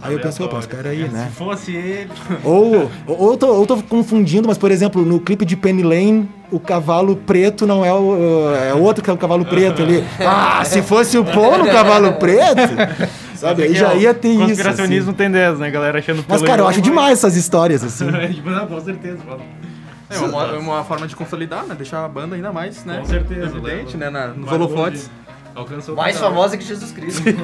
[0.00, 1.26] Aí eu penso, opa, espera aí, né?
[1.28, 2.08] Se fosse ele.
[2.44, 6.28] Ou, ou, ou, tô, ou tô confundindo, mas por exemplo, no clipe de Penny Lane,
[6.52, 8.54] o cavalo preto não é o.
[8.54, 10.04] É outro que é o cavalo preto ali.
[10.20, 12.60] Ah, se fosse o Paul no cavalo preto,
[13.38, 13.62] sabe?
[13.62, 14.46] Aí já ia ter isso.
[14.46, 15.16] Conspiracionismo assim.
[15.16, 15.70] tem 10, né?
[15.70, 18.04] Galera achando Mas, cara, eu acho demais essas histórias, assim.
[18.44, 19.42] Não, com certeza, mano.
[20.10, 21.74] É uma, é uma forma de consolidar, né?
[21.74, 22.98] Deixar a banda ainda mais, né?
[22.98, 24.10] Com certeza, Evidente, leva- né?
[24.10, 25.10] Na, nos mais holofotes.
[25.96, 27.22] Mais famosa que Jesus Cristo.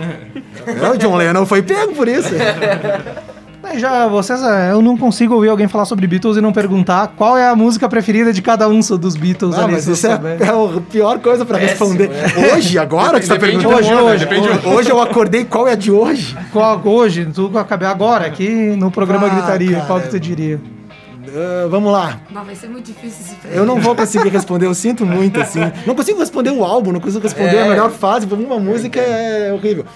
[0.67, 2.31] É, o John Lennon foi pego por isso.
[3.65, 7.15] Mas já, vocês, é, eu não consigo ouvir alguém falar sobre Beatles e não perguntar
[7.17, 9.73] qual é a música preferida de cada um dos Beatles Ah, ali.
[9.73, 10.11] mas isso é,
[10.41, 12.11] é a pior coisa pra Péssimo, responder.
[12.13, 12.53] é.
[12.55, 13.81] Hoje, agora que você tá Depende perguntando.
[13.83, 16.37] Hoje, hoje, depende Hoje, hoje eu acordei, qual é a de hoje?
[16.53, 19.87] Qual, hoje, tudo acabei agora, aqui no programa Ah, Gritaria, cara.
[19.87, 20.61] qual que tu diria?
[21.35, 22.21] Ah, vamos lá.
[22.31, 25.61] Mas vai ser muito difícil esse Eu não vou conseguir responder, eu sinto muito, assim.
[25.87, 27.69] Não consigo responder o álbum, não consigo responder a É.
[27.71, 29.87] melhor fase, uma música é horrível.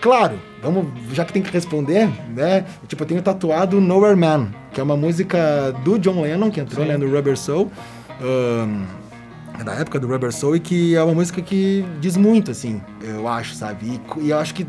[0.00, 2.64] Claro, vamos, já que tem que responder, né?
[2.86, 6.84] Tipo, eu tenho tatuado Nowhere Man, que é uma música do John Lennon, que entrou
[6.84, 7.70] né, no Rubber Soul.
[8.20, 8.84] ahn,
[9.60, 12.80] é da época do Rubber Soul e que é uma música que diz muito, assim,
[13.02, 14.00] eu acho, sabe?
[14.16, 14.64] E, e eu acho que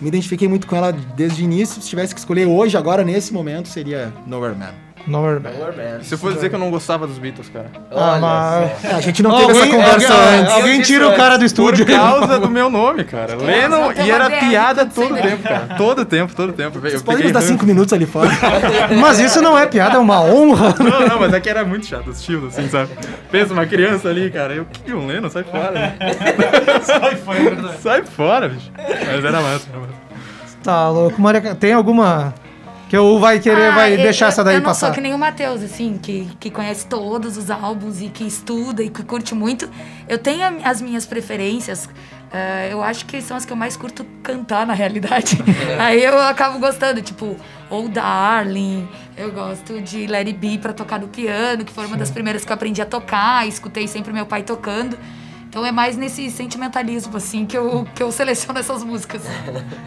[0.00, 1.80] me identifiquei muito com ela desde o início.
[1.80, 4.87] Se tivesse que escolher hoje, agora, nesse momento, seria Nowhere Man.
[5.08, 6.02] Nowhere Man.
[6.02, 7.66] Se eu fosse dizer que eu não gostava dos Beatles, cara.
[7.90, 8.84] Ah, mas...
[8.84, 10.52] É, a gente não teve essa Alguém, conversa alguém, antes.
[10.52, 11.86] alguém tira o cara do estúdio.
[11.86, 13.36] Por causa do meu nome, cara.
[13.36, 15.74] Lennon, não tem e era piada todo tempo, cara.
[15.76, 16.78] Todo tempo, todo tempo.
[16.86, 18.30] Eu peguei nos dar cinco minutos ali fora.
[19.00, 20.74] Mas isso não é piada, é uma honra.
[20.88, 22.90] Não, não, mas aqui era muito chato os tios, assim, sabe?
[23.30, 24.54] Pensa uma criança ali, cara.
[24.54, 25.28] Eu, que John Lennon?
[25.28, 25.70] Sai fora.
[25.72, 25.94] né?
[26.82, 27.78] Sai fora, é.
[27.80, 28.70] Sai fora, bicho.
[28.76, 29.92] Mas era massa, era massa.
[30.62, 31.20] Tá louco.
[31.20, 32.32] Maria, tem alguma
[32.88, 34.86] que eu vai querer, Ah, vai eu- deixar eu- essa daí eu não passar?
[34.86, 38.82] sou que nem o Matheus, assim, que, que conhece todos os álbuns e que estuda
[38.82, 39.68] e que curte muito.
[40.08, 41.88] Eu tenho as minhas preferências.
[42.32, 45.38] ah, eu acho que são as que eu mais curto cantar, na realidade.
[45.80, 47.34] Aí eu acabo gostando, tipo,
[47.70, 48.86] ou Darling,
[49.16, 52.50] eu gosto de It Be pra tocar no piano, que foi uma das primeiras que
[52.50, 54.98] eu aprendi a tocar, escutei sempre meu pai tocando.
[55.58, 59.22] Então é mais nesse sentimentalismo, assim, que eu, que eu seleciono essas músicas.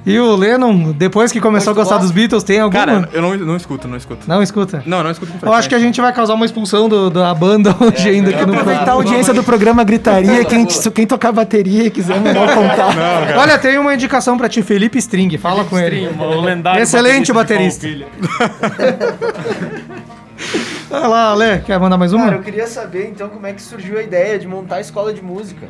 [0.05, 2.07] E o Lennon, depois que começou a gostar gosta?
[2.07, 2.85] dos Beatles, tem alguma?
[2.85, 4.27] Cara, eu não, não escuto, não escuto.
[4.27, 4.83] Não escuta.
[4.85, 7.73] Não, não escuto Eu acho que a gente vai causar uma expulsão do- da banda
[7.79, 11.85] hoje É, ainda aqui no Aproveitar a audiência do programa Gritaria, quem, quem tocar bateria
[11.85, 12.97] e quiser mandar o contato.
[13.39, 16.09] Olha, tem uma indicação pra ti, Felipe String, fala com ele.
[16.19, 17.87] O lendário Excelente baterista.
[17.87, 18.05] de
[20.91, 22.25] Olha lá, Ale, quer mandar mais uma?
[22.25, 25.13] Cara, eu queria saber então como é que surgiu a ideia de montar a escola
[25.13, 25.65] de música.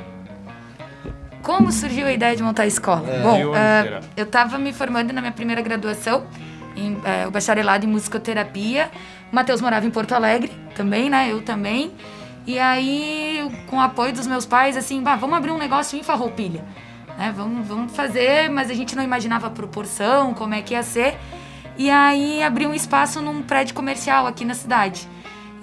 [1.44, 3.02] Como surgiu a ideia de montar a escola?
[3.02, 4.00] de Bom, ah, será?
[4.18, 6.24] eu estava me formando na minha primeira graduação,
[6.76, 8.90] em eh, o bacharelado em musicoterapia.
[9.32, 11.32] O Matheus morava em Porto Alegre também, né?
[11.32, 11.92] Eu também.
[12.48, 16.00] E aí, eu, com o apoio dos meus pais, assim, bah, vamos abrir um negócio
[16.00, 16.64] em Farroupilha.
[17.16, 17.32] Né?
[17.36, 21.16] Vamos, vamos fazer, mas a gente não imaginava a proporção, como é que ia ser.
[21.82, 25.10] E aí, abri um espaço num prédio comercial aqui na cidade.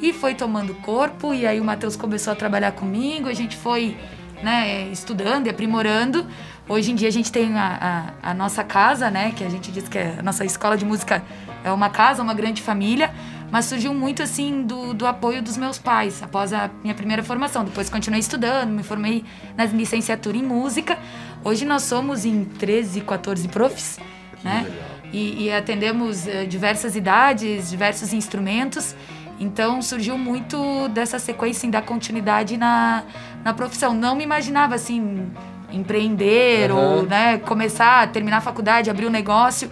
[0.01, 3.97] E foi tomando corpo, e aí o Matheus começou a trabalhar comigo, a gente foi
[4.43, 6.27] né, estudando e aprimorando.
[6.69, 9.71] Hoje em dia a gente tem a, a, a nossa casa, né, que a gente
[9.71, 11.23] diz que é a nossa escola de música
[11.63, 13.15] é uma casa, uma grande família,
[13.49, 17.65] mas surgiu muito assim do, do apoio dos meus pais após a minha primeira formação.
[17.65, 19.25] Depois continuei estudando, me formei
[19.57, 20.99] na licenciatura em música.
[21.45, 24.01] Hoje nós somos em 13, 14 profs,
[24.43, 24.67] né?
[25.13, 28.95] E, e atendemos eh, diversas idades, diversos instrumentos.
[29.41, 33.05] Então surgiu muito dessa sequência em dar continuidade na,
[33.45, 33.95] na profissão.
[33.95, 35.31] Não me imaginava assim
[35.73, 36.81] empreender Aham.
[36.81, 39.71] ou né, começar, terminar a faculdade, abrir um negócio,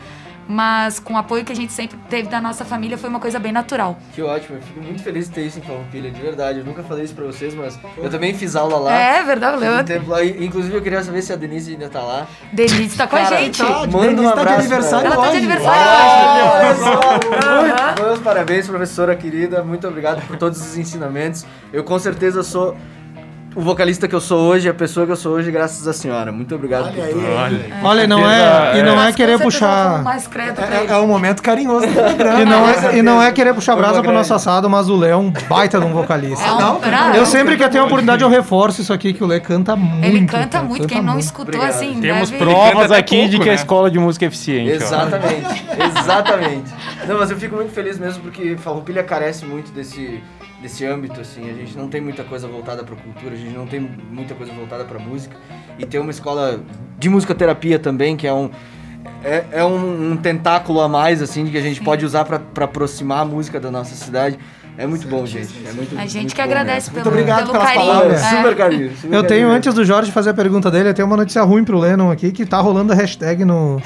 [0.48, 3.38] mas com o apoio que a gente sempre teve da nossa família foi uma coisa
[3.38, 3.98] bem natural.
[4.12, 6.60] Que ótimo, eu fico muito feliz de ter isso em Farroupilha, de verdade.
[6.60, 8.92] Eu nunca falei isso pra vocês, mas eu também fiz aula lá.
[8.92, 9.84] É verdade, um Leandro.
[9.84, 10.22] tempo lá.
[10.22, 12.26] E, Inclusive eu queria saber se a Denise ainda tá lá.
[12.52, 13.58] Denise tá com a Cara, gente.
[13.62, 15.82] tá, Denise Manda um tá de abraço aniversário Ela tá de aniversário
[16.52, 16.80] Olha hoje.
[16.80, 19.62] só, Meus parabéns, professora querida.
[19.62, 21.44] Muito obrigado por todos os ensinamentos.
[21.72, 22.76] Eu com certeza sou
[23.56, 26.30] o vocalista que eu sou hoje, a pessoa que eu sou hoje, graças à senhora.
[26.30, 27.26] Muito obrigado por tudo.
[27.26, 27.66] Olha.
[27.82, 30.02] Olha, não é, e não é com querer puxar...
[30.02, 30.92] mais credo É, ele.
[30.92, 32.36] é um momento carinhoso do programa.
[32.42, 35.10] E não, é, e não é querer puxar brasa pro nosso assado, mas o Lé
[35.10, 36.44] é um baita de um vocalista.
[36.44, 39.14] É um Não, pra- Eu sempre que eu tenho a oportunidade eu reforço isso aqui,
[39.14, 40.04] que o Lé canta muito.
[40.04, 41.70] Ele canta cara, muito, quem não escutou Obrigado.
[41.70, 42.44] assim, Temos deve...
[42.44, 43.58] provas Canta aqui de pouco, que a né?
[43.58, 44.70] escola de música é eficiente.
[44.72, 45.64] Exatamente,
[45.98, 46.74] exatamente.
[47.08, 50.20] Não, mas eu fico muito feliz mesmo porque Farroupilha carece muito desse,
[50.60, 51.48] desse âmbito, assim.
[51.50, 54.52] A gente não tem muita coisa voltada pra cultura, a gente não tem muita coisa
[54.52, 55.36] voltada pra música.
[55.78, 56.60] E ter uma escola
[56.98, 58.50] de musicoterapia também, que é um...
[59.22, 62.64] É, é um, um tentáculo a mais, assim, que a gente pode usar pra, pra
[62.64, 64.38] aproximar a música da nossa cidade.
[64.78, 65.48] É muito bom, gente.
[65.66, 67.86] É muito, A gente muito que bom agradece pelo, Muito obrigado pelo pelas carinho.
[67.86, 68.22] palavras.
[68.22, 68.28] é.
[68.36, 68.90] Super carinho.
[68.90, 71.42] super Eu carinho tenho, antes do Jorge fazer a pergunta dele, eu tenho uma notícia
[71.42, 73.80] ruim pro Lennon aqui, que tá rolando a hashtag no,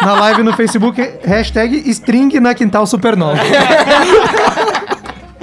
[0.00, 3.36] na live no Facebook, hashtag string na quintal supernova.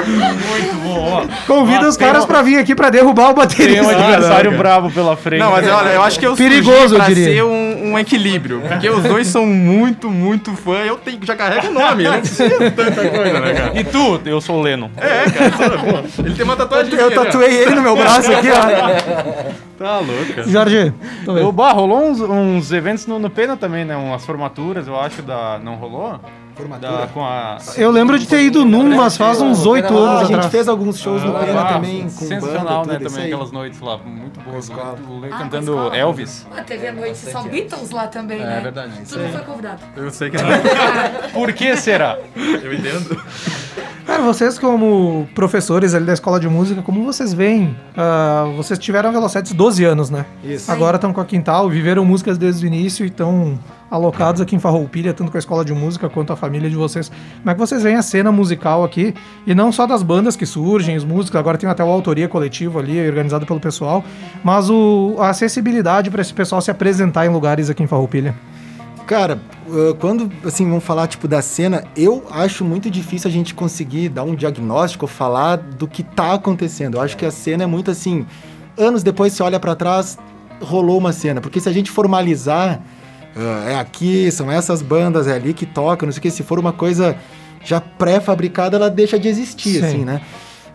[0.08, 1.28] Muito bom, ó.
[1.46, 3.84] Convida Ó, os tem caras um- pra vir aqui pra derrubar o Tem baterista.
[3.84, 5.40] um adversário bravo pela frente.
[5.42, 7.26] Não, mas olha, eu acho que eu Perigoso, surgi eu pra diria.
[7.26, 8.62] ser um, um equilíbrio.
[8.68, 10.78] Porque os dois são muito, muito fã.
[10.86, 13.72] Eu tenho, já carrego o nome, eu não preciso de tanta coisa, né, cara?
[13.80, 14.22] E tu?
[14.26, 14.90] Eu sou o Lennon.
[14.98, 17.26] É, cara, pô, ele tem uma tatuagem Eu minha, né?
[17.26, 19.52] tatuei ele no meu braço aqui, ó.
[19.78, 20.48] Tá louco, cara.
[20.48, 20.94] Jorge.
[21.46, 23.96] O bah, rolou uns, uns eventos no, no Pena também, né?
[23.96, 25.60] Umas formaturas, eu acho, da.
[25.64, 26.20] Não rolou?
[26.58, 26.92] Formatura?
[26.98, 27.58] Da, com a.
[27.78, 30.52] eu lembro de ter ido num, mas faz uns oito anos a gente atrás.
[30.52, 33.06] fez alguns shows no Pena Ah, também, com sensacional, banda, né?
[33.08, 34.70] Também aquelas noites lá, muito boas.
[34.72, 35.94] Ah, cantando.
[35.94, 36.46] Elvis.
[36.56, 38.58] Ah, teve a noite só Beatles lá também, né?
[38.58, 38.92] É verdade.
[39.08, 39.82] Tu não foi convidado.
[39.96, 40.48] Eu sei que não.
[41.34, 42.18] Por que será?
[42.36, 43.22] Eu entendo.
[44.06, 47.76] Cara, vocês como professores ali da escola de música, como vocês veem?
[47.96, 50.26] ah, vocês tiveram a Velocetes 12 anos, né?
[50.44, 50.72] Isso.
[50.72, 54.60] Agora estão com a Quintal, viveram músicas desde o início e estão alocados aqui em
[54.60, 57.10] Farroupilha, tanto com a escola de música quanto a família de vocês.
[57.38, 59.14] Como é que vocês veem a cena musical aqui?
[59.46, 62.80] E não só das bandas que surgem, os músicos, agora tem até o autoria coletivo
[62.80, 64.04] ali, organizado pelo pessoal,
[64.44, 68.36] mas o, a acessibilidade para esse pessoal se apresentar em lugares aqui em Farroupilha.
[69.08, 73.54] Cara, uh, quando, assim, vamos falar, tipo, da cena, eu acho muito difícil a gente
[73.54, 76.96] conseguir dar um diagnóstico, falar do que tá acontecendo.
[76.96, 78.26] Eu acho que a cena é muito, assim,
[78.78, 80.18] anos depois você olha pra trás,
[80.62, 81.40] rolou uma cena.
[81.40, 82.82] Porque se a gente formalizar,
[83.70, 86.60] é aqui, são essas bandas, é ali que toca, não sei o que, se for
[86.60, 87.16] uma coisa
[87.64, 89.86] já pré-fabricada, ela deixa de existir, Sim.
[89.86, 90.22] assim, né?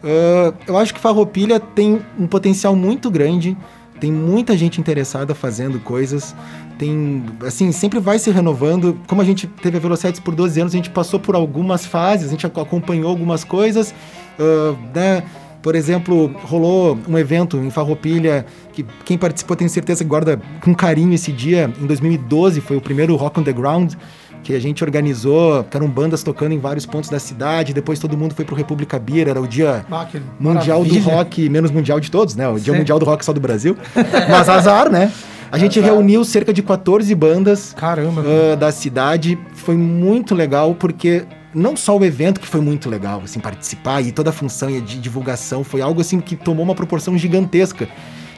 [0.03, 3.57] Uh, eu acho que Farroupilha tem um potencial muito grande,
[4.00, 6.34] tem muita gente interessada fazendo coisas,
[6.76, 8.98] tem, assim, sempre vai se renovando.
[9.07, 12.26] Como a gente teve a Velocities por 12 anos, a gente passou por algumas fases,
[12.26, 13.94] a gente ac- acompanhou algumas coisas,
[14.40, 15.22] ah, né?
[15.62, 20.74] Por exemplo, rolou um evento em Farroupilha que quem participou tem certeza que guarda com
[20.74, 21.70] carinho esse dia.
[21.80, 23.94] Em 2012 foi o primeiro Rock on the Ground
[24.42, 27.72] que a gente organizou, eram bandas tocando em vários pontos da cidade.
[27.72, 30.06] Depois todo mundo foi pro República Beer, era o dia Ah,
[30.40, 31.00] mundial maravilha.
[31.00, 32.48] do rock, menos mundial de todos, né?
[32.48, 32.80] O dia Sim.
[32.80, 33.76] mundial do rock só do Brasil.
[34.28, 35.12] Mas azar, né?
[35.50, 38.24] A gente reuniu cerca de 14 bandas Caramba.
[38.52, 39.38] ah, da cidade.
[39.54, 41.22] Foi muito legal porque
[41.55, 44.98] não só o evento que foi muito legal, assim, participar e toda a função de
[44.98, 47.88] divulgação foi algo assim que tomou uma proporção gigantesca.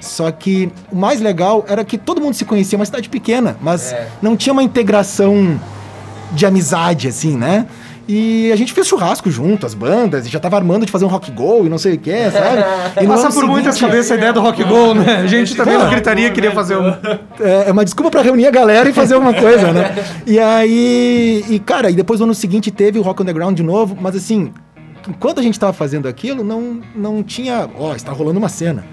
[0.00, 3.94] Só que o mais legal era que todo mundo se conhecia, uma cidade pequena, mas
[4.20, 5.58] não tinha uma integração
[6.32, 7.66] de amizade, assim, né?
[8.06, 11.08] E a gente fez churrasco junto, as bandas, e já tava armando de fazer um
[11.08, 12.62] rock go e não sei o que, sabe?
[13.02, 15.16] E Passa por muitas seguinte- cabeças a ideia do rock go, né?
[15.22, 16.88] A gente também não gritaria queria fazer um.
[16.88, 19.94] é é uma desculpa pra reunir a galera e fazer alguma coisa, né?
[20.26, 23.96] E aí, e cara, e depois no ano seguinte teve o Rock Underground de novo,
[24.00, 24.52] mas assim,
[25.08, 28.84] enquanto a gente tava fazendo aquilo, não, não tinha, ó, está rolando uma cena.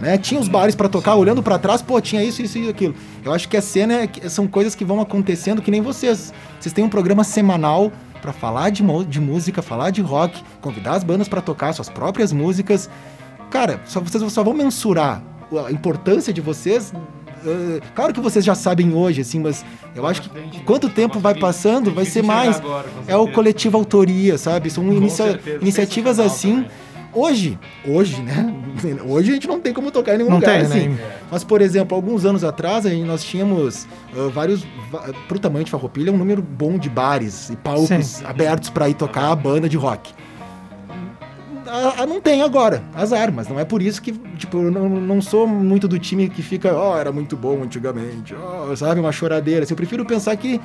[0.00, 0.16] Né?
[0.16, 2.94] Tinha os bares pra tocar, olhando pra trás, pô, tinha isso, isso e aquilo.
[3.24, 6.32] Eu acho que a cena é, são coisas que vão acontecendo que nem vocês.
[6.60, 7.90] Vocês têm um programa semanal
[8.20, 12.32] pra falar de, de música, falar de rock, convidar as bandas pra tocar suas próprias
[12.32, 12.88] músicas.
[13.50, 15.22] Cara, só, vocês só vão mensurar
[15.66, 16.92] a importância de vocês.
[17.94, 19.64] claro que vocês já sabem hoje, assim, mas
[19.94, 22.60] eu acho que quanto tempo vai passando, vai ser mais.
[23.06, 24.70] É o coletivo autoria, sabe?
[24.70, 26.66] São inicia- iniciativas assim.
[27.12, 28.54] Hoje, hoje, né?
[29.08, 30.88] Hoje a gente não tem como tocar em nenhum Não lugar tem, assim.
[30.90, 30.98] né?
[31.30, 34.64] Mas, por exemplo, alguns anos atrás, aí nós tínhamos ah, vários,
[35.26, 38.24] pro tamanho de Farroupilha, um número bom de bares e palcos Sim.
[38.24, 40.12] abertos para ir tocar a banda de rock.
[41.66, 44.88] Ah, ah, não tem agora, azar, mas não é por isso que, tipo, eu não,
[44.88, 49.12] não sou muito do time que fica, ó, era muito bom antigamente, ó, sabe, uma
[49.12, 49.64] choradeira.
[49.64, 50.58] Assim, eu prefiro pensar que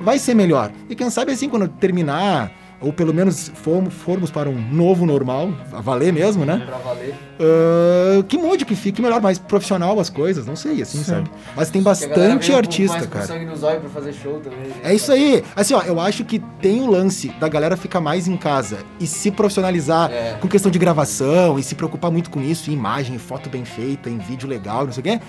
[0.00, 0.70] vai ser melhor.
[0.88, 5.52] E quem sabe, assim, quando terminar, ou pelo menos formos, formos para um novo normal,
[5.72, 6.62] a valer mesmo, né?
[6.66, 7.14] Pra valer.
[7.38, 11.30] Ah, que mude, que fique melhor, mais profissional as coisas, não sei, assim, sabe?
[11.54, 13.26] Mas tem bastante artista, cara.
[13.26, 14.58] sangue nos olhos pra fazer show também.
[14.60, 14.74] né?
[14.82, 15.42] É isso aí.
[15.54, 19.06] Assim, ó, eu acho que tem o lance da galera ficar mais em casa e
[19.06, 20.38] se profissionalizar É.
[20.40, 23.64] com questão de gravação e se preocupar muito com isso, em imagem, em foto bem
[23.64, 25.20] feita, em vídeo legal, não sei o quê.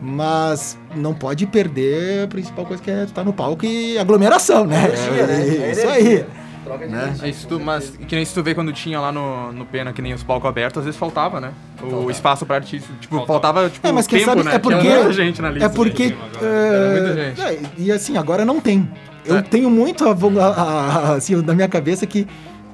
[0.00, 4.84] Mas não pode perder a principal coisa que é estar no palco e aglomeração, né?
[4.86, 5.34] Energia, né?
[5.48, 6.24] É, É isso aí.
[6.68, 7.14] Troca de Né?
[7.22, 9.92] É isso tu- mas que nem se tu vê quando tinha lá no, no Pena,
[9.92, 11.52] que nem os palcos abertos, às vezes faltava, né?
[11.82, 12.92] O espaço pra artista.
[13.00, 14.54] Tipo, faltava, tipo, É, mas quem tempo, sabe né?
[14.54, 15.66] é porque Tinha muita gente na lista.
[15.66, 17.40] é porque Era muita é, gente.
[17.40, 18.88] é, e assim agora não tem.
[19.24, 19.42] Eu É.
[19.42, 22.26] tenho muito a, a- a- assim na minha cabeça que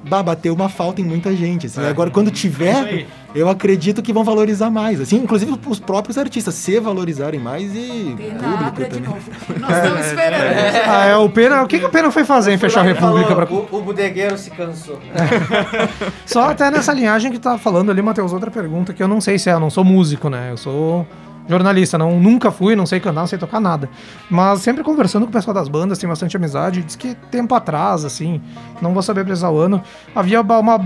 [0.07, 1.67] bah, bateu uma falta em muita gente.
[1.67, 1.87] Assim, É.
[1.89, 5.01] Agora quando tiver, eu acredito que vão valorizar mais.
[5.01, 8.39] Assim, inclusive os próprios artistas se valorizarem mais e Pena
[8.71, 9.09] público também.
[9.09, 9.31] novo.
[9.59, 10.43] Nós estamos esperando.
[10.87, 11.63] Ah, é o Pena.
[11.63, 13.29] O que, que o Pena foi fazer em fechar a República?
[13.35, 13.77] Falou, Pra...
[13.77, 14.99] o, o bodegueiro se cansou.
[16.25, 19.19] Só até nessa linhagem que tu tava falando ali, Matheus, outra pergunta que eu não
[19.21, 20.49] sei se é, eu não sou músico, né?
[20.51, 21.07] Eu sou
[21.47, 23.89] jornalista, não, nunca fui, não sei cantar, não sei tocar nada.
[24.29, 26.81] Mas sempre conversando com o pessoal das bandas, tem bastante amizade.
[26.83, 28.41] Diz que tempo atrás, assim,
[28.81, 29.81] não vou saber precisar o ano,
[30.15, 30.79] havia uma.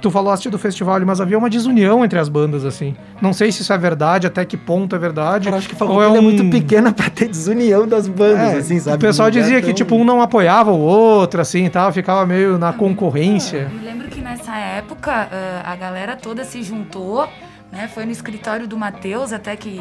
[0.00, 2.94] Tu falaste do festival, mas havia uma desunião entre as bandas, assim.
[3.20, 5.46] Não sei se isso é verdade, até que ponto é verdade.
[5.46, 8.78] Cara, acho que ou Farroupilha é, muito pequena pra ter desunião das bandas, É, assim,
[8.78, 8.96] sabe?
[8.96, 12.24] O pessoal dizia que, tão- tipo, um não apoiava o outro, assim, e tal, ficava
[12.24, 13.68] meio na concorrência.
[13.74, 15.28] Me lembro que nessa época
[15.64, 17.28] a galera toda se juntou,
[17.72, 17.88] né?
[17.88, 19.80] Foi no escritório do Matheus até que,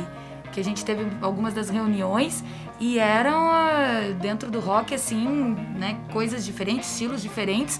[0.51, 2.43] que a gente teve algumas das reuniões
[2.79, 5.97] e eram ah, dentro do rock assim, né?
[6.11, 7.79] Coisas diferentes, estilos diferentes.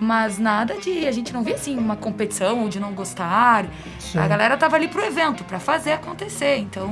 [0.00, 1.06] Mas nada de.
[1.06, 3.66] A gente não via assim uma competição ou de não gostar.
[4.00, 4.18] Sim.
[4.18, 6.56] A galera tava ali pro evento, pra fazer acontecer.
[6.56, 6.88] Então.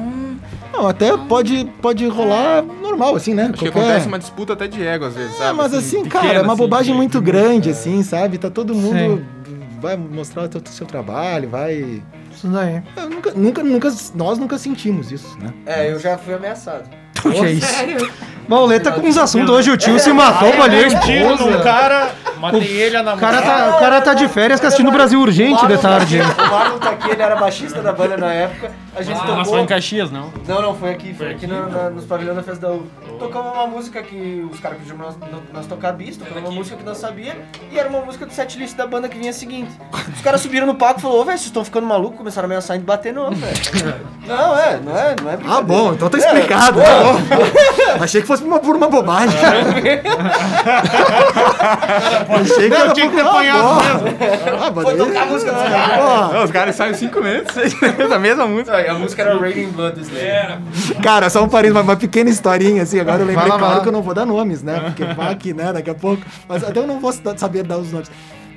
[0.72, 3.50] Não, até pode, pode rolar normal, assim, né?
[3.52, 5.56] Acho que acontece uma disputa até de ego, às vezes, É, sabe?
[5.56, 8.38] mas assim, pequena, cara, é uma assim, bobagem muito grande, assim, sabe?
[8.38, 9.26] Tá todo mundo.
[9.44, 9.60] Sim.
[9.80, 12.00] Vai mostrar o seu trabalho, vai.
[12.40, 12.82] Isso daí.
[12.96, 15.52] Eu nunca, nunca, nunca, nós nunca sentimos isso, né?
[15.66, 16.88] É, eu já fui ameaçado.
[17.22, 18.10] O que é isso?
[18.48, 20.88] Bom, o Lê tá com uns assuntos hoje, o tio se matou com ali a
[20.88, 23.42] um tiro num cara, matei ele, a O namorada.
[23.42, 26.20] cara, tá, o cara tá de férias que assistindo Brasil Urgente de tarde.
[26.20, 28.70] O Marlon tá aqui, ele era baixista da banda na época.
[28.96, 29.36] A gente Ah, tocou.
[29.36, 30.32] mas foi em Caxias, não?
[30.48, 31.54] Não, não, foi aqui, foi, Foi aqui, aqui?
[31.54, 32.86] na- na- nos pavilhões da festa da U.
[33.18, 35.16] Tocamos uma música que os caras pediram pra nós,
[35.52, 37.36] nós tocar bis, tocamos uma música que nós sabia,
[37.70, 39.70] e era uma música do setlist da banda que vinha seguinte.
[40.14, 42.48] Os caras subiram no palco e falaram, ô, velho, vocês estão ficando malucos, começaram a
[42.48, 43.94] ameaçar de bater no homem, velho.
[44.26, 46.80] Não, é, não é, não é Ah, bom, então tá explicado.
[46.80, 48.02] tá bom.
[48.02, 49.38] Achei que fosse uma, por uma bobagem.
[52.32, 54.18] Achei que Não, era tinha que ter apanhado mesmo.
[54.62, 56.32] Ah, mas Foi tocar a música dos Ah, caras.
[56.32, 57.54] Não, os caras saem cinco minutos
[58.08, 58.90] da mesma música.
[58.90, 60.58] A música era Raining Blood do Slayer.
[61.02, 63.68] Cara, só um parênteses, uma, uma pequena historinha, assim, agora eu lembrei, Vai lá, vai
[63.68, 66.22] claro que eu não vou dar nomes, né, porque vai aqui, né, daqui a pouco,
[66.48, 68.10] mas até eu não vou sa- saber dar os nomes.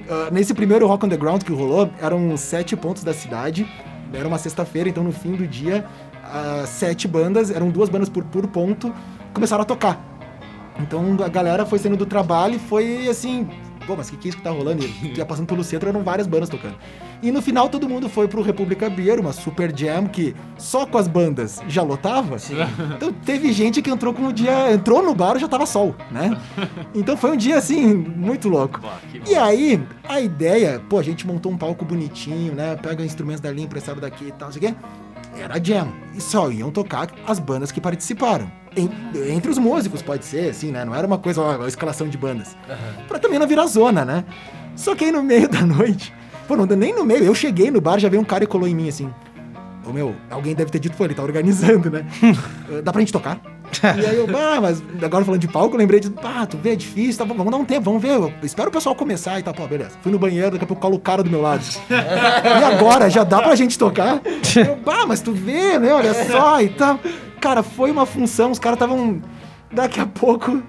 [0.10, 3.66] Ah, nesse primeiro Rock on the Ground que rolou, eram sete pontos da cidade,
[4.14, 5.86] era uma sexta-feira, então no fim do dia,
[6.24, 8.94] ah, sete bandas, eram duas bandas por, por ponto,
[9.34, 10.00] começaram a tocar.
[10.80, 13.48] Então a galera foi saindo do trabalho e foi assim,
[13.86, 14.84] pô, mas o que, que é isso que tá rolando?
[14.84, 16.76] E ia passando pelo centro, eram várias bandas tocando.
[17.22, 20.98] E no final todo mundo foi pro República Beer, uma super jam que só com
[20.98, 22.38] as bandas já lotava.
[22.96, 25.96] Então teve gente que entrou com o dia, entrou no bar e já tava sol,
[26.12, 26.38] né?
[26.94, 28.80] Então foi um dia assim, muito louco.
[29.28, 32.76] E aí, a ideia, pô, a gente montou um palco bonitinho, né?
[32.76, 34.80] Pega instrumentos dali, emprestado daqui e tal, não sei o quê.
[35.38, 35.88] Era jam.
[36.16, 38.52] E só iam tocar as bandas que participaram.
[38.76, 38.90] En-
[39.34, 40.84] entre os músicos, pode ser, assim, né?
[40.86, 42.56] Não era uma coisa, ó, uma escalação de bandas.
[43.08, 44.24] Pra também não virar zona, né?
[44.76, 46.14] Só que aí no meio da noite,
[46.48, 48.68] pô, não, nem no meio, eu cheguei no bar, já veio um cara e colou
[48.68, 49.10] em mim assim.
[49.86, 52.06] Ô meu, alguém deve ter dito, pô, ele tá organizando, né?
[52.84, 53.40] Dá pra gente tocar?
[54.04, 56.74] E aí eu, bah, mas agora falando de palco, eu lembrei de, ah, tu vê,
[56.74, 59.44] é difícil, tá, vamos dar um tempo, vamos ver, eu espero o pessoal começar e
[59.44, 59.92] tal, pô, beleza.
[60.02, 61.64] Fui no banheiro, daqui a pouco colo o cara do meu lado.
[61.90, 64.22] E agora, já dá pra gente tocar?
[64.56, 67.00] Eu, bah, mas tu vê, né, olha só e tal.
[67.40, 69.22] Cara, foi uma função, os caras estavam...
[69.72, 70.62] Daqui a pouco,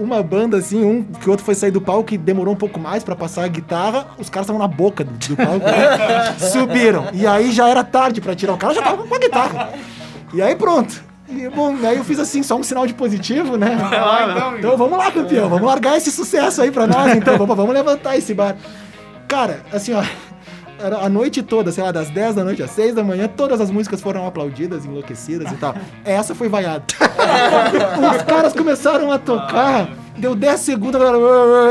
[0.00, 2.80] uma banda assim, um que o outro foi sair do palco e demorou um pouco
[2.80, 6.34] mais pra passar a guitarra, os caras estavam na boca do, do palco, né?
[6.50, 7.06] subiram.
[7.12, 9.70] E aí já era tarde pra tirar, o cara já tava com a guitarra.
[10.34, 11.04] E aí pronto.
[11.30, 13.76] E, bom, aí eu fiz assim, só um sinal de positivo, né?
[14.58, 18.16] então, vamos lá, campeão, vamos largar esse sucesso aí pra nós, então, vamos, vamos levantar
[18.16, 18.56] esse bar.
[19.28, 20.02] Cara, assim, ó,
[21.02, 23.70] a noite toda, sei lá, das 10 da noite às 6 da manhã, todas as
[23.70, 25.74] músicas foram aplaudidas, enlouquecidas e tal.
[26.04, 26.84] Essa foi vaiada.
[28.16, 29.88] Os caras começaram a tocar,
[30.18, 31.16] deu 10 segundos, galera,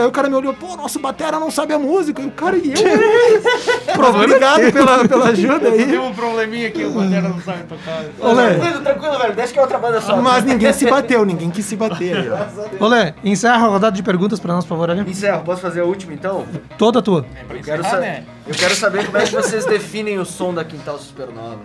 [0.01, 2.21] aí o cara me olhou, pô, nosso batera não sabe a música.
[2.21, 2.77] E o cara e eu.
[4.17, 5.85] Obrigado pela, pela ajuda aí.
[5.85, 8.03] Tem um probleminha aqui, o Batera não sabe tocar.
[8.19, 9.35] Olé, Tranquilo, tranquilo, velho.
[9.35, 10.15] Deixa que é outra banda só.
[10.17, 12.85] Mas ninguém se bateu, ninguém quis se bater aí, ó.
[12.85, 15.09] Olé, encerra a rodada de perguntas pra nós, por favor, ali.
[15.09, 16.45] Encerro, posso fazer a última então?
[16.77, 17.25] Toda tua.
[17.49, 18.01] Eu quero, sa-
[18.47, 21.57] eu quero saber como é que vocês definem o som da Quintal Supernova.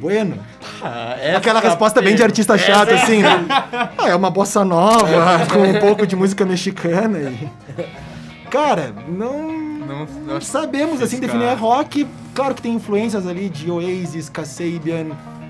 [0.00, 0.38] Bueno.
[1.20, 3.44] É Aquela resposta bem de artista chato, assim, né?
[3.98, 7.18] Ah, é uma bossa nova, com um pouco de música mexicana.
[7.18, 7.48] E...
[8.48, 12.06] Cara, não, Não, não sabemos, assim, definir é rock.
[12.34, 15.08] Claro que tem influências ali de Oasis, Kasabian,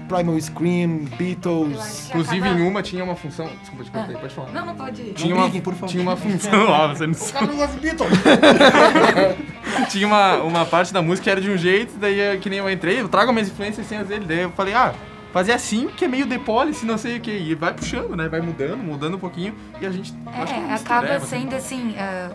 [0.09, 2.09] Primal Scream, Beatles.
[2.09, 3.49] Inclusive, em uma tinha uma função.
[3.61, 4.53] Desculpa te cortei, pode falar.
[4.53, 5.13] Não, não pode ir.
[5.13, 5.89] Tinha Não uma, briguem, por favor.
[5.89, 6.67] tinha uma função.
[6.69, 7.49] Ó, você não sabe.
[9.91, 12.71] tinha uma, uma parte da música que era de um jeito, daí que nem eu
[12.71, 14.25] entrei, eu trago minhas influências sem as dele.
[14.27, 14.95] Daí eu falei, ah,
[15.33, 17.31] fazer assim, que é meio The Police, não sei o que.
[17.31, 18.29] E vai puxando, né?
[18.29, 19.55] Vai mudando, mudando um pouquinho.
[19.81, 20.15] E a gente.
[20.27, 21.95] acho que É, acaba né, mas- sendo assim.
[21.99, 22.31] ah,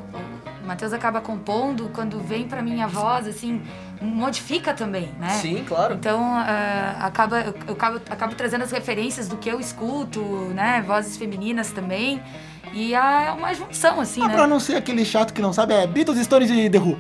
[0.63, 3.61] o Matheus acaba compondo quando vem pra minha voz, assim,
[4.01, 5.29] modifica também, né?
[5.31, 5.95] Sim, claro.
[5.95, 10.21] Então, ah, acaba, eu, eu acabo, acabo trazendo as referências do que eu escuto,
[10.55, 10.81] né?
[10.87, 12.21] Vozes femininas também.
[12.71, 14.33] E é uma junção, assim, Ah, né?
[14.35, 16.97] pra não ser aquele chato que não sabe, é Beatles, Stones e The Who.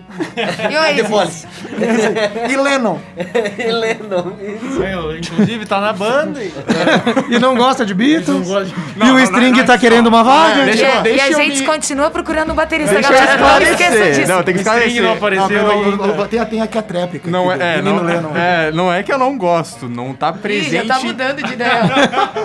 [0.69, 1.47] E o The Police.
[2.51, 2.99] e Lennon.
[3.17, 4.83] e Lennon, isso.
[4.83, 6.43] Eu, inclusive, tá na banda.
[6.43, 6.53] E...
[7.31, 8.27] E não gosta de Beatles?
[8.27, 10.61] Não gosta de- e o String tá querendo uma vaga?
[10.61, 13.37] E, Deixa a- e deixa a eu gente me- continua procurando um baterista, Deixa galera.
[13.37, 14.13] Não esqueça esclarecer.
[14.21, 14.31] disso.
[14.31, 15.01] Não, tem que O string esclarecer.
[15.01, 16.07] não Não, apareceu não, ainda.
[16.17, 17.31] não, tem, tem aqui a tréplica.
[17.31, 18.35] Não é, é, não, Lennon.
[18.37, 20.87] é, não é que eu não gosto, não tá Ih, presente.
[20.87, 21.81] já tá mudando de ideia.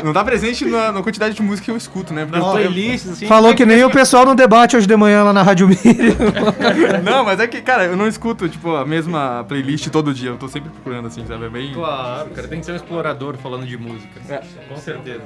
[0.03, 2.25] Não tá presente na, na quantidade de música que eu escuto, né?
[2.25, 2.71] Porque Nas eu-
[3.11, 3.27] assim.
[3.27, 6.15] Falou que nem o pessoal no debate hoje de manhã lá na Rádio Miriam.
[7.05, 10.31] Não, mas é que, cara, eu não escuto, tipo, a mesma playlist todo dia.
[10.31, 11.47] Eu tô sempre procurando, assim, sabe?
[11.47, 11.73] É bem.
[11.73, 14.21] Claro, cara, tem que ser um explorador falando de música.
[14.69, 15.23] Com certeza.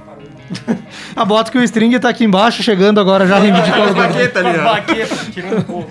[1.15, 4.09] A bota que o String tá aqui embaixo, chegando agora, já reivindicou o lugar.
[4.09, 4.65] Baqueta ali, ó.
[4.65, 5.91] Baqueta, tirando um pouco.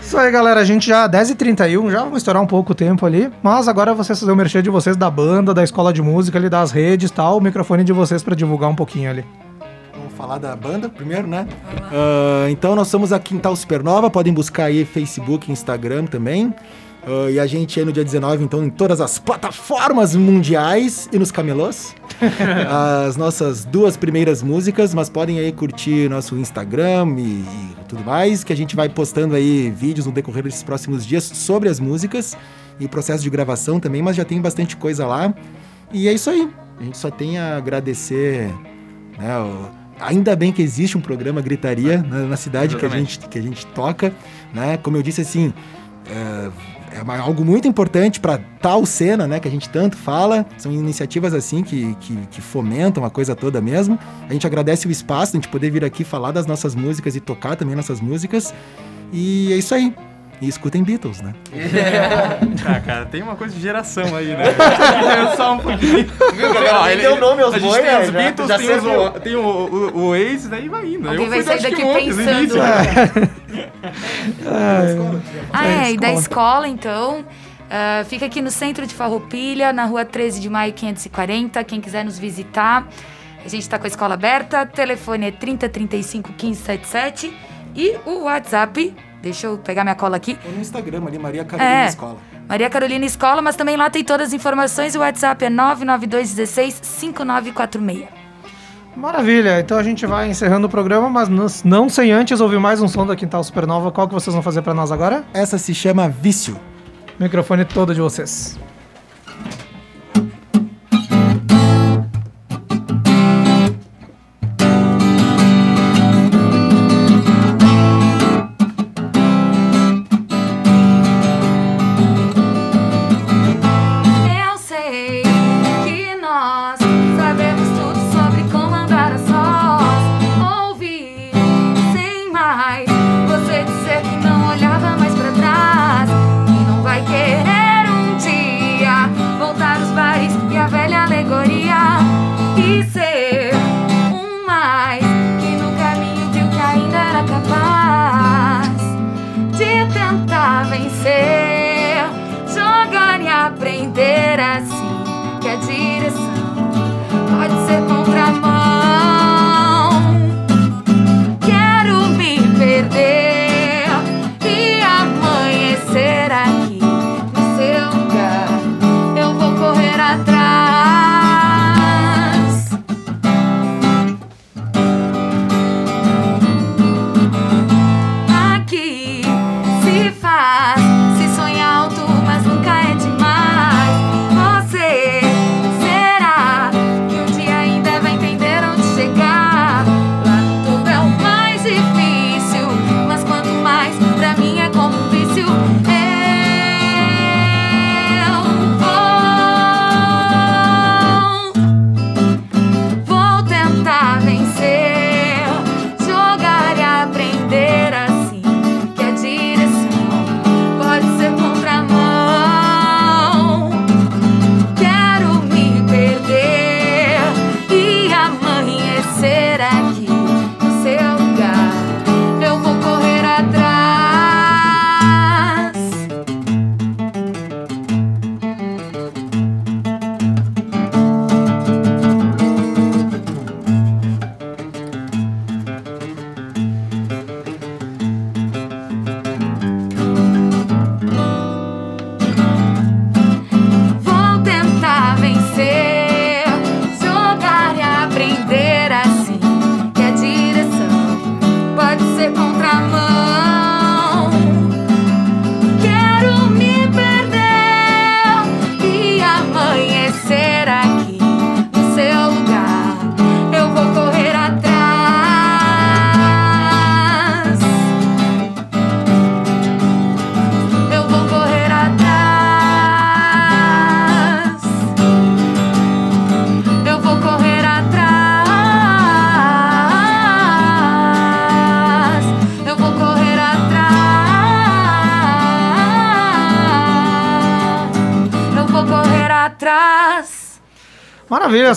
[0.00, 0.60] Isso aí, galera.
[0.60, 3.30] A gente já 10h31, já vamos estourar um pouco o tempo ali.
[3.42, 6.48] Mas agora vocês fazer o merchan de vocês da banda, da escola de música ali,
[6.50, 7.38] das redes e tal.
[7.38, 9.24] O microfone de vocês pra divulgar um pouquinho ali.
[10.22, 11.48] Falar da banda primeiro, né?
[11.92, 16.54] Ah, então nós somos a Quintal Supernova, podem buscar aí Facebook, Instagram também.
[17.04, 21.18] Ah, e a gente é no dia 19, então, em todas as plataformas mundiais e
[21.18, 21.96] nos camelôs.
[23.04, 28.44] as nossas duas primeiras músicas, mas podem aí curtir nosso Instagram e, e tudo mais,
[28.44, 32.36] que a gente vai postando aí vídeos no decorrer desses próximos dias sobre as músicas
[32.78, 35.34] e processo de gravação também, mas já tem bastante coisa lá.
[35.92, 36.48] E é isso aí.
[36.78, 38.54] A gente só tem a agradecer
[39.18, 43.18] né, o- Ainda bem que existe um programa Gritaria na, na cidade que a, gente,
[43.28, 44.12] que a gente toca,
[44.52, 44.76] né?
[44.76, 45.52] Como eu disse assim,
[46.06, 49.38] é, é uma- algo muito importante para tal cena, né?
[49.40, 50.44] Que a gente tanto fala.
[50.58, 53.98] São iniciativas assim que, que, que fomentam a coisa toda mesmo.
[54.28, 57.20] A gente agradece o espaço, a gente poder vir aqui falar das nossas músicas e
[57.20, 58.52] tocar também nossas músicas.
[59.12, 59.94] E é isso aí.
[60.42, 61.32] E escutem Beatles, né?
[62.66, 64.44] Ah, cara, tem uma coisa de geração aí, né?
[65.30, 66.04] Pensar um pouquinho.
[66.34, 66.80] Viu, galera?
[66.80, 68.00] Ó, ele- deu nome aos A gente boi, tem né?
[68.00, 71.08] os Já- Beatles, já tem, os, tem o, o, o Ace, daí vai indo.
[71.08, 72.30] Alguém eu vai sair daqui pensando.
[72.40, 72.60] início.
[74.46, 76.68] Ah, É, é, e da escola.
[76.68, 77.24] então.
[77.70, 81.62] ah, fica aqui no centro de Farroupilha, na rua 13 de maio 540.
[81.64, 82.86] Quem quiser nos visitar,
[83.44, 84.64] a gente tá com a escola aberta.
[84.66, 87.32] Telefone é 3035 1577.
[87.74, 90.36] E o WhatsApp, deixa eu pegar minha cola aqui.
[90.44, 91.86] Ou no Instagram ali, Maria Carolina É.
[91.88, 92.16] Escola.
[92.48, 94.94] Maria Carolina Escola, mas também lá tem todas as informações.
[94.94, 98.08] O WhatsApp é 99216 5946.
[98.94, 99.58] Maravilha.
[99.60, 102.88] Então a gente vai encerrando o programa, mas não- não sem antes ouvir mais um
[102.88, 103.90] som da Quintal Supernova.
[103.90, 105.24] Qual que vocês vão fazer pra nós agora?
[105.32, 106.58] Essa se chama Vício.
[107.18, 108.58] Microfone todo de vocês.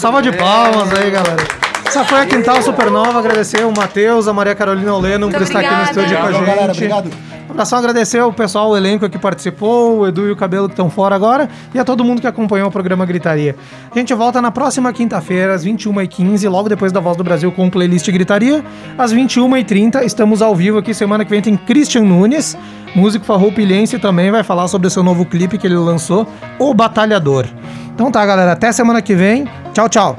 [0.06, 1.44] Salva de palmas aí, galera.
[1.84, 3.18] Essa foi a Quintal Supernova.
[3.18, 6.46] Agradecer o Matheus, a Maria Carolina Oleno por estar aqui no estúdio com a Obrigado,
[6.46, 6.56] gente.
[6.56, 7.10] galera, obrigado.
[7.50, 10.74] Um abração, agradecer o pessoal, o elenco que participou, o Edu e o Cabelo que
[10.74, 13.56] estão fora agora, e a todo mundo que acompanhou o programa Gritaria.
[13.92, 17.68] A gente volta na próxima quinta-feira, às 21h15, logo depois da Voz do Brasil com
[17.68, 18.64] playlist Gritaria.
[19.00, 20.94] Às 21h30, estamos ao vivo aqui.
[20.94, 22.56] Semana que vem tem Christian Nunes,
[22.94, 26.28] músico farroupilhense, também vai falar sobre o seu novo clipe que ele lançou,
[26.60, 27.48] O Batalhador.
[27.96, 29.48] Então tá, galera, até semana que vem.
[29.76, 30.16] 悄悄。